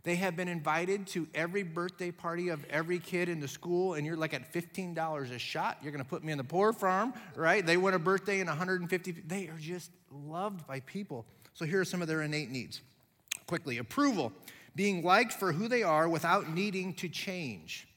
They 0.03 0.15
have 0.15 0.35
been 0.35 0.47
invited 0.47 1.07
to 1.07 1.27
every 1.35 1.63
birthday 1.63 2.11
party 2.11 2.49
of 2.49 2.63
every 2.69 2.99
kid 2.99 3.27
in 3.27 3.39
the 3.39 3.47
school, 3.47 3.95
and 3.95 4.05
you're 4.05 4.15
like 4.15 4.33
at 4.33 4.53
$15 4.53 5.31
a 5.31 5.39
shot. 5.39 5.77
You're 5.81 5.91
going 5.91 6.03
to 6.03 6.09
put 6.09 6.23
me 6.23 6.31
in 6.31 6.37
the 6.37 6.43
poor 6.43 6.71
farm, 6.71 7.13
right? 7.35 7.65
They 7.65 7.75
want 7.75 7.95
a 7.95 7.99
birthday 7.99 8.39
in 8.39 8.47
150. 8.47 9.11
They 9.11 9.47
are 9.47 9.57
just 9.59 9.91
loved 10.11 10.65
by 10.65 10.79
people. 10.81 11.25
So 11.53 11.65
here 11.65 11.81
are 11.81 11.85
some 11.85 12.01
of 12.01 12.07
their 12.07 12.21
innate 12.21 12.49
needs. 12.49 12.81
Quickly 13.45 13.77
approval, 13.77 14.31
being 14.75 15.03
liked 15.03 15.33
for 15.33 15.51
who 15.51 15.67
they 15.67 15.83
are 15.83 16.07
without 16.07 16.49
needing 16.49 16.93
to 16.95 17.09
change. 17.09 17.87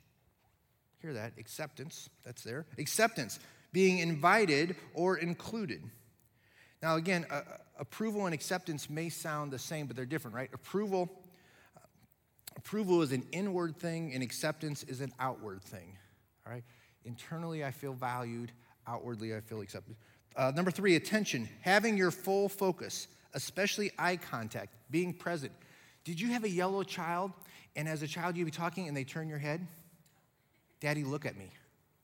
Hear 1.02 1.14
that? 1.14 1.32
Acceptance, 1.38 2.08
that's 2.24 2.42
there. 2.42 2.66
Acceptance, 2.78 3.38
being 3.72 3.98
invited 3.98 4.76
or 4.94 5.18
included. 5.18 5.82
Now, 6.82 6.96
again, 6.96 7.26
uh, 7.30 7.42
approval 7.78 8.26
and 8.26 8.34
acceptance 8.34 8.90
may 8.90 9.08
sound 9.08 9.52
the 9.52 9.58
same, 9.58 9.86
but 9.86 9.94
they're 9.94 10.04
different, 10.04 10.34
right? 10.34 10.50
Approval 10.52 11.08
Approval 12.72 13.02
is 13.02 13.12
an 13.12 13.26
inward 13.32 13.76
thing, 13.76 14.14
and 14.14 14.22
acceptance 14.22 14.82
is 14.84 15.02
an 15.02 15.12
outward 15.20 15.62
thing. 15.62 15.94
All 16.46 16.54
right? 16.54 16.64
Internally, 17.04 17.62
I 17.62 17.70
feel 17.70 17.92
valued. 17.92 18.50
Outwardly, 18.86 19.36
I 19.36 19.40
feel 19.40 19.60
accepted. 19.60 19.94
Uh, 20.36 20.52
number 20.56 20.70
three, 20.70 20.96
attention. 20.96 21.50
Having 21.60 21.98
your 21.98 22.10
full 22.10 22.48
focus, 22.48 23.08
especially 23.34 23.90
eye 23.98 24.16
contact, 24.16 24.72
being 24.90 25.12
present. 25.12 25.52
Did 26.04 26.18
you 26.18 26.28
have 26.28 26.44
a 26.44 26.48
yellow 26.48 26.82
child, 26.82 27.32
and 27.76 27.86
as 27.86 28.02
a 28.02 28.08
child, 28.08 28.38
you'd 28.38 28.46
be 28.46 28.50
talking 28.50 28.88
and 28.88 28.96
they 28.96 29.04
turn 29.04 29.28
your 29.28 29.36
head? 29.36 29.66
Daddy, 30.80 31.04
look 31.04 31.26
at 31.26 31.36
me. 31.36 31.50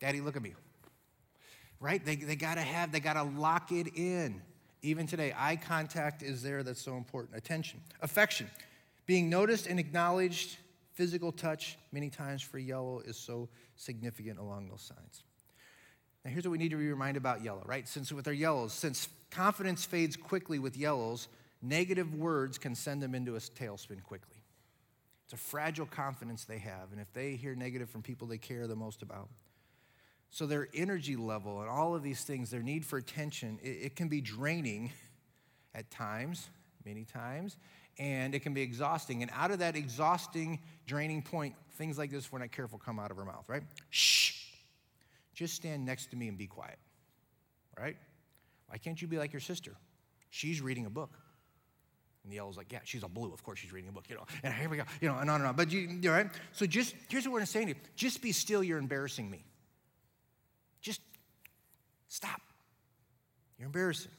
Daddy, 0.03 0.21
look 0.21 0.37
at 0.37 0.43
me. 0.43 0.53
Right? 1.81 2.05
They, 2.05 2.17
they 2.17 2.37
gotta 2.37 2.61
have, 2.61 2.93
they 2.93 3.01
gotta 3.01 3.23
lock 3.23 3.73
it 3.73 3.97
in. 3.97 4.43
Even 4.83 5.07
today, 5.07 5.33
eye 5.35 5.57
contact 5.57 6.23
is 6.23 6.43
there, 6.43 6.63
that's 6.63 6.83
so 6.83 6.99
important. 6.99 7.39
Attention. 7.39 7.81
Affection. 8.03 8.51
Being 9.09 9.31
noticed 9.31 9.67
and 9.67 9.81
acknowledged, 9.81 10.59
physical 10.93 11.33
touch, 11.33 11.79
many 11.93 12.11
times 12.11 12.43
for 12.43 12.59
yellow, 12.59 13.01
is 13.01 13.17
so 13.17 13.49
significant 13.75 14.39
along 14.39 14.69
those 14.69 14.83
signs. 14.83 15.23
Now, 16.25 16.31
here's 16.31 16.45
what 16.45 16.53
we 16.53 16.59
need 16.59 16.73
to 16.73 16.77
be 16.77 16.91
reminded 16.91 17.19
about 17.19 17.43
yellow, 17.43 17.63
right? 17.65 17.89
Since 17.89 18.13
with 18.13 18.27
our 18.27 18.35
yellows, 18.35 18.75
since 18.75 19.09
confidence 19.31 19.87
fades 19.87 20.15
quickly 20.15 20.59
with 20.59 20.77
yellows, 20.77 21.29
negative 21.63 22.15
words 22.15 22.59
can 22.59 22.75
send 22.75 23.03
them 23.03 23.15
into 23.15 23.35
a 23.35 23.39
tailspin 23.39 24.03
quickly. 24.03 24.43
It's 25.25 25.33
a 25.33 25.39
fragile 25.39 25.87
confidence 25.87 26.45
they 26.45 26.59
have, 26.59 26.93
and 26.93 27.01
if 27.01 27.11
they 27.15 27.37
hear 27.37 27.55
negative 27.55 27.89
from 27.89 28.03
people 28.03 28.29
they 28.29 28.37
care 28.37 28.67
the 28.67 28.77
most 28.77 29.01
about, 29.01 29.31
so 30.29 30.45
their 30.45 30.69
energy 30.75 31.17
level 31.17 31.63
and 31.63 31.71
all 31.71 31.95
of 31.95 32.03
these 32.03 32.25
things, 32.25 32.51
their 32.51 32.63
need 32.63 32.85
for 32.85 32.99
attention, 32.99 33.59
it, 33.63 33.69
it 33.69 33.97
can 33.97 34.09
be 34.09 34.21
draining 34.21 34.93
at 35.75 35.91
times, 35.91 36.51
many 36.85 37.05
times, 37.05 37.57
and 37.99 38.35
it 38.35 38.41
can 38.41 38.55
be 38.55 38.63
exhausting. 38.63 39.23
And 39.23 39.31
out 39.35 39.51
of 39.51 39.59
that 39.59 39.77
exhausting, 39.77 40.61
draining 40.87 41.23
point, 41.23 41.55
things 41.73 41.99
like 41.99 42.11
this, 42.11 42.31
we're 42.31 42.39
not 42.39 42.53
careful, 42.53 42.79
come 42.79 42.99
out 42.99 43.11
of 43.11 43.19
our 43.19 43.25
mouth, 43.25 43.49
right? 43.49 43.63
Shh. 43.91 44.35
Just 45.35 45.55
stand 45.55 45.85
next 45.85 46.11
to 46.11 46.17
me 46.17 46.29
and 46.29 46.37
be 46.37 46.47
quiet, 46.47 46.79
right? 47.79 47.97
Why 48.69 48.79
can't 48.79 49.01
you 49.01 49.09
be 49.09 49.19
like 49.19 49.33
your 49.33 49.41
sister? 49.41 49.73
She's 50.31 50.61
reading 50.61 50.87
a 50.87 50.91
book. 50.91 51.17
And 52.25 52.33
the 52.33 52.37
yellow's 52.37 52.57
like, 52.57 52.73
yeah, 52.73 52.81
she's 52.85 53.03
a 53.03 53.09
blue. 53.09 53.33
Of 53.33 53.43
course 53.43 53.59
she's 53.59 53.73
reading 53.73 53.89
a 53.89 53.93
book, 53.93 54.05
you 54.09 54.17
know. 54.17 54.27
And 54.43 54.53
here 54.53 54.69
we 54.69 54.77
go, 54.77 54.83
you 55.01 55.09
know, 55.09 55.17
and 55.17 55.31
on 55.31 55.41
and 55.41 55.49
on. 55.49 55.57
But 55.57 55.73
you, 55.73 55.81
you 56.03 56.11
right? 56.11 56.27
So 56.53 56.67
just, 56.67 56.95
here's 57.09 57.25
what 57.25 57.33
we're 57.33 57.47
saying 57.47 57.69
to 57.69 57.73
you. 57.75 57.81
Just 57.97 58.21
be 58.21 58.33
still, 58.33 58.63
you're 58.63 58.79
embarrassing 58.79 59.31
me. 59.31 59.45
Just 60.81 61.01
stop. 62.09 62.41
You're 63.59 63.67
embarrassing. 63.67 64.11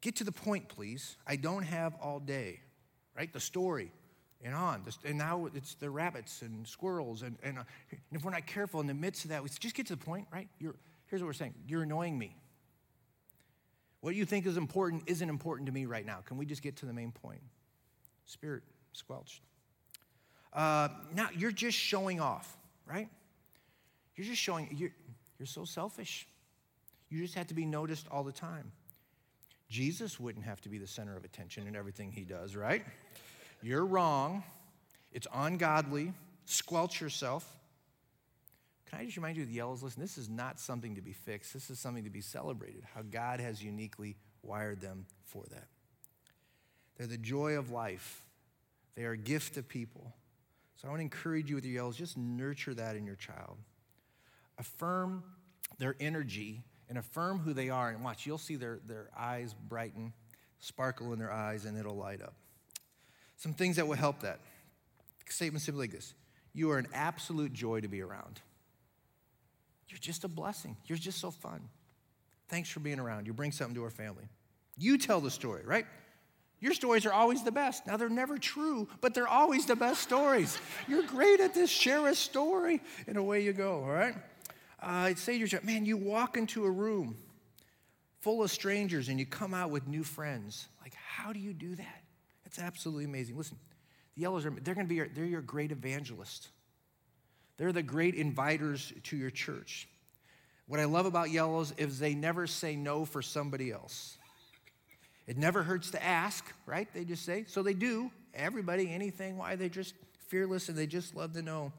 Get 0.00 0.16
to 0.16 0.24
the 0.24 0.32
point, 0.32 0.68
please. 0.68 1.16
I 1.26 1.36
don't 1.36 1.62
have 1.62 1.94
all 2.00 2.20
day, 2.20 2.60
right? 3.16 3.32
The 3.32 3.40
story 3.40 3.92
and 4.42 4.54
on. 4.54 4.82
And 5.04 5.18
now 5.18 5.48
it's 5.54 5.74
the 5.74 5.90
rabbits 5.90 6.42
and 6.42 6.66
squirrels. 6.66 7.22
And, 7.22 7.36
and, 7.42 7.58
uh, 7.58 7.64
and 7.90 8.00
if 8.12 8.24
we're 8.24 8.30
not 8.30 8.46
careful 8.46 8.80
in 8.80 8.86
the 8.86 8.94
midst 8.94 9.24
of 9.24 9.30
that, 9.30 9.42
we 9.42 9.48
just 9.48 9.74
get 9.74 9.86
to 9.86 9.96
the 9.96 10.04
point, 10.04 10.26
right? 10.32 10.48
You're, 10.58 10.76
here's 11.06 11.20
what 11.20 11.26
we're 11.26 11.32
saying 11.34 11.54
You're 11.66 11.82
annoying 11.82 12.18
me. 12.18 12.36
What 14.00 14.14
you 14.14 14.24
think 14.24 14.46
is 14.46 14.56
important 14.56 15.02
isn't 15.06 15.28
important 15.28 15.66
to 15.66 15.72
me 15.72 15.84
right 15.84 16.06
now. 16.06 16.20
Can 16.24 16.38
we 16.38 16.46
just 16.46 16.62
get 16.62 16.76
to 16.76 16.86
the 16.86 16.92
main 16.92 17.12
point? 17.12 17.42
Spirit 18.24 18.62
squelched. 18.92 19.42
Uh, 20.52 20.88
now, 21.14 21.28
you're 21.36 21.52
just 21.52 21.76
showing 21.76 22.18
off, 22.18 22.56
right? 22.86 23.08
You're 24.16 24.26
just 24.26 24.40
showing, 24.40 24.74
you're, 24.74 24.90
you're 25.38 25.46
so 25.46 25.64
selfish. 25.64 26.26
You 27.10 27.20
just 27.20 27.34
have 27.34 27.48
to 27.48 27.54
be 27.54 27.66
noticed 27.66 28.06
all 28.10 28.24
the 28.24 28.32
time. 28.32 28.72
Jesus 29.70 30.18
wouldn't 30.18 30.44
have 30.44 30.60
to 30.62 30.68
be 30.68 30.78
the 30.78 30.86
center 30.86 31.16
of 31.16 31.24
attention 31.24 31.66
in 31.66 31.76
everything 31.76 32.10
he 32.10 32.24
does, 32.24 32.56
right? 32.56 32.84
You're 33.62 33.86
wrong. 33.86 34.42
It's 35.12 35.28
ungodly. 35.32 36.12
squelch 36.44 37.00
yourself. 37.00 37.56
Can 38.86 38.98
I 38.98 39.04
just 39.04 39.16
remind 39.16 39.36
you, 39.36 39.44
of 39.44 39.48
the 39.48 39.54
yellows, 39.54 39.84
listen, 39.84 40.02
this 40.02 40.18
is 40.18 40.28
not 40.28 40.58
something 40.58 40.96
to 40.96 41.00
be 41.00 41.12
fixed. 41.12 41.54
This 41.54 41.70
is 41.70 41.78
something 41.78 42.02
to 42.02 42.10
be 42.10 42.20
celebrated, 42.20 42.82
how 42.92 43.02
God 43.02 43.38
has 43.38 43.62
uniquely 43.62 44.16
wired 44.42 44.80
them 44.80 45.06
for 45.22 45.44
that. 45.50 45.68
They're 46.96 47.06
the 47.06 47.16
joy 47.16 47.56
of 47.56 47.70
life, 47.70 48.22
they 48.96 49.04
are 49.04 49.12
a 49.12 49.16
gift 49.16 49.54
to 49.54 49.62
people. 49.62 50.12
So 50.74 50.88
I 50.88 50.90
want 50.90 51.00
to 51.00 51.04
encourage 51.04 51.48
you 51.50 51.54
with 51.54 51.64
your 51.64 51.74
yellows, 51.74 51.96
just 51.96 52.16
nurture 52.16 52.74
that 52.74 52.96
in 52.96 53.04
your 53.04 53.14
child. 53.14 53.58
Affirm 54.58 55.22
their 55.78 55.94
energy 56.00 56.62
and 56.90 56.98
affirm 56.98 57.38
who 57.38 57.54
they 57.54 57.70
are. 57.70 57.88
And 57.88 58.04
watch, 58.04 58.26
you'll 58.26 58.36
see 58.36 58.56
their, 58.56 58.80
their 58.86 59.08
eyes 59.16 59.54
brighten, 59.68 60.12
sparkle 60.58 61.14
in 61.14 61.18
their 61.18 61.32
eyes, 61.32 61.64
and 61.64 61.78
it'll 61.78 61.96
light 61.96 62.20
up. 62.20 62.34
Some 63.36 63.54
things 63.54 63.76
that 63.76 63.86
will 63.86 63.96
help 63.96 64.20
that. 64.20 64.40
Statement 65.26 65.62
simply 65.62 65.84
like 65.84 65.92
this 65.92 66.12
You 66.52 66.72
are 66.72 66.78
an 66.78 66.88
absolute 66.92 67.54
joy 67.54 67.80
to 67.80 67.88
be 67.88 68.02
around. 68.02 68.40
You're 69.88 70.00
just 70.00 70.24
a 70.24 70.28
blessing. 70.28 70.76
You're 70.86 70.98
just 70.98 71.18
so 71.18 71.30
fun. 71.30 71.62
Thanks 72.48 72.68
for 72.68 72.80
being 72.80 72.98
around. 72.98 73.26
You 73.26 73.32
bring 73.32 73.52
something 73.52 73.74
to 73.76 73.84
our 73.84 73.90
family. 73.90 74.24
You 74.76 74.98
tell 74.98 75.20
the 75.20 75.30
story, 75.30 75.62
right? 75.64 75.86
Your 76.60 76.74
stories 76.74 77.06
are 77.06 77.12
always 77.12 77.42
the 77.42 77.52
best. 77.52 77.86
Now, 77.86 77.96
they're 77.96 78.08
never 78.08 78.36
true, 78.36 78.88
but 79.00 79.14
they're 79.14 79.28
always 79.28 79.66
the 79.66 79.76
best 79.76 80.02
stories. 80.02 80.58
You're 80.88 81.04
great 81.04 81.40
at 81.40 81.54
this. 81.54 81.70
Share 81.70 82.06
a 82.08 82.14
story, 82.14 82.82
and 83.06 83.16
away 83.16 83.42
you 83.42 83.52
go, 83.52 83.84
all 83.84 83.90
right? 83.90 84.14
Uh, 84.82 85.14
say 85.14 85.34
to 85.34 85.38
yourself, 85.38 85.64
man, 85.64 85.84
you 85.84 85.96
walk 85.96 86.36
into 86.36 86.64
a 86.64 86.70
room 86.70 87.16
full 88.20 88.42
of 88.42 88.50
strangers 88.50 89.08
and 89.08 89.18
you 89.18 89.26
come 89.26 89.52
out 89.54 89.70
with 89.70 89.86
new 89.86 90.02
friends. 90.02 90.68
Like, 90.82 90.94
how 90.94 91.32
do 91.32 91.38
you 91.38 91.52
do 91.52 91.74
that? 91.74 92.02
It's 92.46 92.58
absolutely 92.58 93.04
amazing. 93.04 93.36
Listen, 93.36 93.58
the 94.14 94.22
yellows 94.22 94.46
are, 94.46 94.50
they're 94.50 94.74
going 94.74 94.86
to 94.86 94.88
be 94.88 94.96
your, 94.96 95.08
they're 95.08 95.24
your 95.24 95.42
great 95.42 95.72
evangelists. 95.72 96.48
They're 97.58 97.72
the 97.72 97.82
great 97.82 98.16
inviters 98.16 99.00
to 99.04 99.16
your 99.16 99.30
church. 99.30 99.86
What 100.66 100.80
I 100.80 100.84
love 100.84 101.04
about 101.04 101.30
yellows 101.30 101.74
is 101.76 101.98
they 101.98 102.14
never 102.14 102.46
say 102.46 102.76
no 102.76 103.04
for 103.04 103.22
somebody 103.22 103.70
else. 103.70 104.16
It 105.26 105.36
never 105.36 105.62
hurts 105.62 105.90
to 105.90 106.02
ask, 106.02 106.44
right? 106.64 106.88
They 106.94 107.04
just 107.04 107.24
say, 107.24 107.44
so 107.46 107.62
they 107.62 107.74
do. 107.74 108.10
Everybody, 108.34 108.90
anything. 108.90 109.36
Why? 109.36 109.56
They're 109.56 109.68
just 109.68 109.94
fearless 110.28 110.68
and 110.68 110.78
they 110.78 110.86
just 110.86 111.14
love 111.14 111.34
to 111.34 111.42
know. 111.42 111.72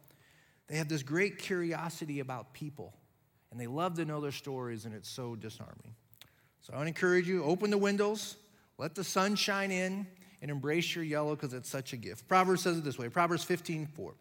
They 0.68 0.78
have 0.78 0.88
this 0.88 1.04
great 1.04 1.38
curiosity 1.38 2.20
about 2.20 2.54
people 2.54 2.94
and 3.52 3.60
they 3.60 3.68
love 3.68 3.96
to 3.96 4.06
know 4.06 4.22
their 4.22 4.32
stories, 4.32 4.86
and 4.86 4.96
it's 4.96 5.10
so 5.10 5.36
disarming. 5.36 5.94
So 6.62 6.74
I 6.74 6.82
to 6.82 6.88
encourage 6.88 7.28
you 7.28 7.44
open 7.44 7.70
the 7.70 7.78
windows, 7.78 8.38
let 8.78 8.96
the 8.96 9.04
sun 9.04 9.36
shine 9.36 9.72
in, 9.72 10.08
and 10.42 10.50
embrace 10.50 10.96
your 10.96 11.04
yellow 11.04 11.36
because 11.36 11.54
it's 11.54 11.70
such 11.70 11.94
a 11.94 11.98
gift. 11.98 12.28
Proverbs 12.28 12.64
says 12.64 12.78
it 12.78 12.84
this 12.84 12.98
way 12.98 13.10
Proverbs 13.10 13.44
15 13.44 13.88
4. 13.88 14.14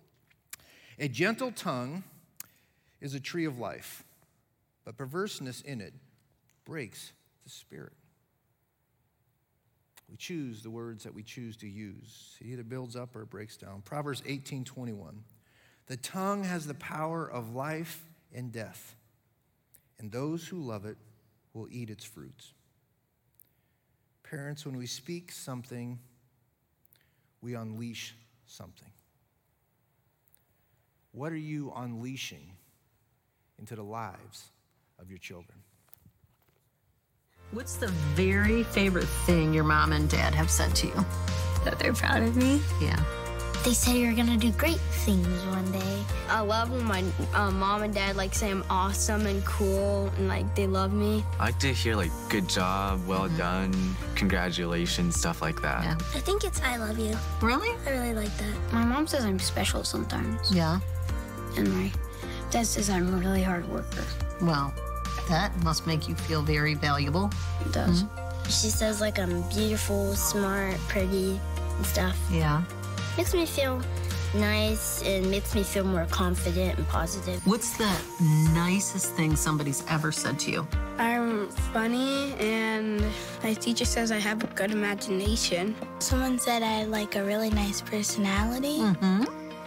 A 0.98 1.08
gentle 1.08 1.52
tongue 1.52 2.02
is 3.00 3.14
a 3.14 3.20
tree 3.20 3.46
of 3.46 3.58
life, 3.58 4.04
but 4.84 4.98
perverseness 4.98 5.62
in 5.62 5.80
it 5.80 5.94
breaks 6.64 7.12
the 7.44 7.50
spirit. 7.50 7.92
We 10.10 10.16
choose 10.16 10.62
the 10.62 10.70
words 10.70 11.04
that 11.04 11.14
we 11.14 11.22
choose 11.22 11.56
to 11.58 11.68
use. 11.68 12.36
It 12.40 12.48
either 12.48 12.64
builds 12.64 12.96
up 12.96 13.14
or 13.14 13.22
it 13.22 13.30
breaks 13.30 13.56
down. 13.56 13.82
Proverbs 13.82 14.22
18 14.26 14.64
21. 14.64 15.22
The 15.90 15.96
tongue 15.96 16.44
has 16.44 16.68
the 16.68 16.74
power 16.74 17.28
of 17.28 17.56
life 17.56 18.04
and 18.32 18.52
death, 18.52 18.94
and 19.98 20.12
those 20.12 20.46
who 20.46 20.56
love 20.60 20.84
it 20.84 20.96
will 21.52 21.66
eat 21.68 21.90
its 21.90 22.04
fruits. 22.04 22.52
Parents, 24.22 24.64
when 24.64 24.76
we 24.76 24.86
speak 24.86 25.32
something, 25.32 25.98
we 27.42 27.54
unleash 27.54 28.14
something. 28.46 28.92
What 31.10 31.32
are 31.32 31.36
you 31.36 31.72
unleashing 31.74 32.52
into 33.58 33.74
the 33.74 33.82
lives 33.82 34.50
of 35.00 35.10
your 35.10 35.18
children? 35.18 35.58
What's 37.50 37.74
the 37.74 37.88
very 38.14 38.62
favorite 38.62 39.08
thing 39.26 39.52
your 39.52 39.64
mom 39.64 39.92
and 39.92 40.08
dad 40.08 40.36
have 40.36 40.52
said 40.52 40.72
to 40.76 40.86
you? 40.86 41.04
That 41.64 41.80
they're 41.80 41.94
proud 41.94 42.22
of 42.22 42.36
me. 42.36 42.60
Yeah. 42.80 43.02
They 43.62 43.74
say 43.74 43.98
you're 44.00 44.14
gonna 44.14 44.38
do 44.38 44.50
great 44.52 44.80
things 45.04 45.28
one 45.44 45.70
day. 45.70 46.02
I 46.30 46.40
love 46.40 46.70
when 46.70 46.82
my 46.82 47.04
uh, 47.34 47.50
mom 47.50 47.82
and 47.82 47.92
dad 47.92 48.16
like 48.16 48.34
say 48.34 48.50
I'm 48.50 48.64
awesome 48.70 49.26
and 49.26 49.44
cool 49.44 50.10
and 50.16 50.28
like 50.28 50.54
they 50.54 50.66
love 50.66 50.94
me. 50.94 51.22
I 51.38 51.46
like 51.46 51.58
to 51.58 51.72
hear 51.72 51.94
like 51.94 52.10
good 52.30 52.48
job, 52.48 53.06
well 53.06 53.28
done, 53.28 53.74
congratulations, 54.14 55.16
stuff 55.16 55.42
like 55.42 55.60
that. 55.60 55.84
Yeah. 55.84 55.94
I 56.14 56.20
think 56.20 56.42
it's 56.42 56.62
I 56.62 56.78
love 56.78 56.98
you. 56.98 57.14
Really? 57.42 57.76
I 57.86 57.90
really 57.90 58.14
like 58.14 58.34
that. 58.38 58.72
My 58.72 58.82
mom 58.82 59.06
says 59.06 59.26
I'm 59.26 59.38
special 59.38 59.84
sometimes. 59.84 60.54
Yeah. 60.54 60.80
And 61.58 61.70
my 61.74 61.92
dad 62.50 62.66
says 62.66 62.88
I'm 62.88 63.12
a 63.12 63.18
really 63.18 63.42
hard 63.42 63.68
worker. 63.68 64.04
Well, 64.40 64.72
that 65.28 65.54
must 65.62 65.86
make 65.86 66.08
you 66.08 66.14
feel 66.14 66.40
very 66.40 66.72
valuable. 66.72 67.30
It 67.60 67.72
does. 67.72 68.04
She 68.46 68.70
says 68.70 69.02
like 69.02 69.18
I'm 69.18 69.42
beautiful, 69.50 70.14
smart, 70.14 70.78
pretty, 70.88 71.38
and 71.76 71.86
stuff. 71.86 72.18
Yeah. 72.32 72.62
Makes 73.16 73.34
me 73.34 73.46
feel 73.46 73.80
nice 74.34 75.02
and 75.02 75.28
makes 75.30 75.54
me 75.54 75.62
feel 75.62 75.84
more 75.84 76.06
confident 76.06 76.78
and 76.78 76.86
positive. 76.88 77.44
What's 77.46 77.76
the 77.76 77.90
nicest 78.54 79.14
thing 79.14 79.34
somebody's 79.36 79.84
ever 79.88 80.12
said 80.12 80.38
to 80.40 80.50
you? 80.50 80.68
I'm 80.98 81.48
funny 81.48 82.32
and 82.34 83.02
my 83.42 83.54
teacher 83.54 83.84
says 83.84 84.12
I 84.12 84.18
have 84.18 84.42
a 84.44 84.46
good 84.48 84.70
imagination. 84.70 85.74
Someone 85.98 86.38
said 86.38 86.62
I 86.62 86.66
had 86.80 86.90
like 86.90 87.16
a 87.16 87.24
really 87.24 87.50
nice 87.50 87.80
personality 87.80 88.78
Mm-hmm. 88.78 89.24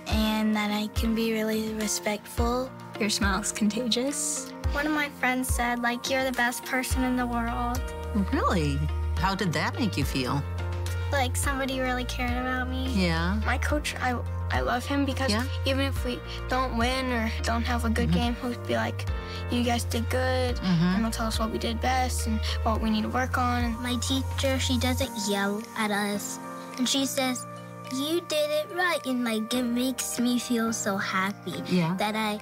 and 0.07 0.55
that 0.55 0.71
I 0.71 0.87
can 0.95 1.13
be 1.13 1.33
really 1.33 1.73
respectful. 1.73 2.71
Your 2.99 3.09
smile's 3.09 3.51
contagious. 3.51 4.49
One 4.71 4.87
of 4.87 4.93
my 4.93 5.09
friends 5.19 5.53
said 5.53 5.81
like 5.81 6.09
you're 6.09 6.23
the 6.23 6.31
best 6.31 6.63
person 6.65 7.03
in 7.03 7.15
the 7.17 7.27
world. 7.27 7.81
Really? 8.31 8.79
How 9.17 9.35
did 9.35 9.51
that 9.53 9.77
make 9.79 9.97
you 9.97 10.03
feel? 10.05 10.41
Like 11.13 11.37
somebody 11.37 11.79
really 11.79 12.03
cared 12.05 12.35
about 12.35 12.67
me. 12.67 12.89
Yeah. 12.89 13.39
My 13.45 13.57
coach, 13.57 13.95
I 14.01 14.17
I 14.51 14.61
love 14.61 14.85
him 14.85 15.05
because 15.05 15.31
Yeah. 15.31 15.45
even 15.65 15.85
if 15.85 16.03
we 16.05 16.19
don't 16.49 16.75
win 16.77 17.11
or 17.13 17.31
don't 17.43 17.63
have 17.63 17.85
a 17.85 17.89
good 17.89 18.09
mm-hmm. 18.09 18.33
game, 18.33 18.35
he'll 18.41 18.57
be 18.65 18.75
like, 18.75 19.05
"You 19.49 19.63
guys 19.63 19.85
did 19.85 20.09
good," 20.09 20.57
mm-hmm. 20.57 20.93
and 20.93 20.99
he'll 21.01 21.13
tell 21.13 21.27
us 21.27 21.37
what 21.39 21.49
we 21.53 21.57
did 21.57 21.79
best 21.81 22.27
and 22.27 22.39
what 22.65 22.81
we 22.81 22.89
need 22.89 23.03
to 23.03 23.13
work 23.13 23.37
on. 23.37 23.73
My 23.81 23.95
teacher, 24.01 24.59
she 24.59 24.77
doesn't 24.77 25.13
yell 25.29 25.61
at 25.77 25.91
us. 25.91 26.39
And 26.77 26.89
she 26.89 27.05
says, 27.05 27.45
You 27.93 28.21
did 28.21 28.49
it 28.49 28.67
right. 28.73 28.99
And 29.05 29.23
like, 29.23 29.53
it 29.53 29.63
makes 29.63 30.19
me 30.19 30.39
feel 30.39 30.73
so 30.73 30.97
happy 30.97 31.61
Yeah. 31.69 31.93
that 31.97 32.15
I 32.15 32.41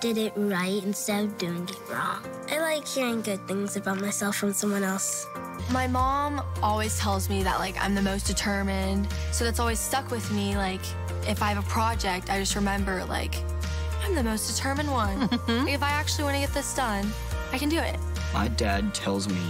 did 0.00 0.18
it 0.18 0.32
right 0.36 0.82
instead 0.82 1.24
of 1.24 1.38
doing 1.38 1.68
it 1.68 1.76
wrong. 1.90 2.22
I 2.50 2.58
like 2.58 2.86
hearing 2.86 3.22
good 3.22 3.46
things 3.46 3.76
about 3.76 4.00
myself 4.00 4.36
from 4.36 4.52
someone 4.52 4.82
else. 4.82 5.26
My 5.70 5.86
mom 5.86 6.42
always 6.62 6.98
tells 6.98 7.28
me 7.28 7.42
that 7.42 7.58
like 7.58 7.76
I'm 7.80 7.94
the 7.94 8.02
most 8.02 8.26
determined. 8.26 9.08
So 9.32 9.44
that's 9.44 9.60
always 9.60 9.78
stuck 9.78 10.10
with 10.10 10.30
me. 10.32 10.56
Like 10.56 10.80
if 11.26 11.42
I 11.42 11.48
have 11.50 11.64
a 11.64 11.68
project, 11.68 12.30
I 12.30 12.38
just 12.38 12.54
remember 12.54 13.04
like 13.04 13.34
I'm 14.04 14.14
the 14.14 14.22
most 14.22 14.54
determined 14.54 14.90
one. 14.90 15.28
Mm-hmm. 15.28 15.64
Like, 15.64 15.74
if 15.74 15.82
I 15.82 15.90
actually 15.90 16.24
want 16.24 16.36
to 16.36 16.40
get 16.40 16.54
this 16.54 16.74
done, 16.74 17.10
I 17.52 17.58
can 17.58 17.68
do 17.68 17.78
it. 17.78 17.96
My 18.32 18.48
dad 18.48 18.94
tells 18.94 19.28
me 19.28 19.40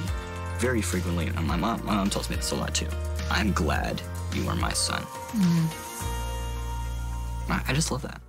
very 0.59 0.83
frequently, 0.83 1.27
and 1.27 1.47
my 1.47 1.57
mom, 1.57 1.85
my 1.85 1.95
mom 1.95 2.11
tells 2.11 2.29
me 2.29 2.37
this 2.37 2.51
a 2.51 2.55
lot 2.55 2.75
too. 2.75 2.89
I'm 3.31 3.53
glad 3.53 4.03
you 4.35 4.49
are 4.49 4.57
my 4.57 4.73
son. 4.73 5.03
Mm. 5.33 5.87
I 7.51 7.63
I 7.69 7.73
just 7.73 7.91
love 7.91 8.03
that. 8.03 8.21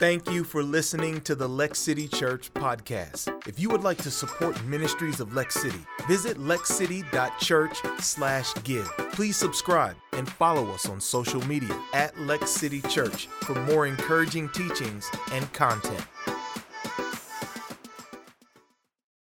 Thank 0.00 0.28
you 0.30 0.44
for 0.44 0.62
listening 0.62 1.20
to 1.20 1.34
the 1.34 1.46
Lex 1.46 1.78
City 1.78 2.08
Church 2.08 2.50
podcast. 2.54 3.30
If 3.46 3.60
you 3.60 3.68
would 3.68 3.82
like 3.82 3.98
to 3.98 4.10
support 4.10 4.64
ministries 4.64 5.20
of 5.20 5.34
Lex 5.34 5.56
City, 5.56 5.84
visit 6.08 6.38
lexcity.church/give. 6.38 9.12
Please 9.12 9.36
subscribe 9.36 9.96
and 10.14 10.26
follow 10.26 10.70
us 10.70 10.88
on 10.88 11.02
social 11.02 11.46
media 11.46 11.78
at 11.92 12.18
Lex 12.18 12.50
City 12.50 12.80
Church 12.80 13.26
for 13.42 13.54
more 13.66 13.86
encouraging 13.86 14.48
teachings 14.54 15.06
and 15.32 15.52
content. 15.52 16.06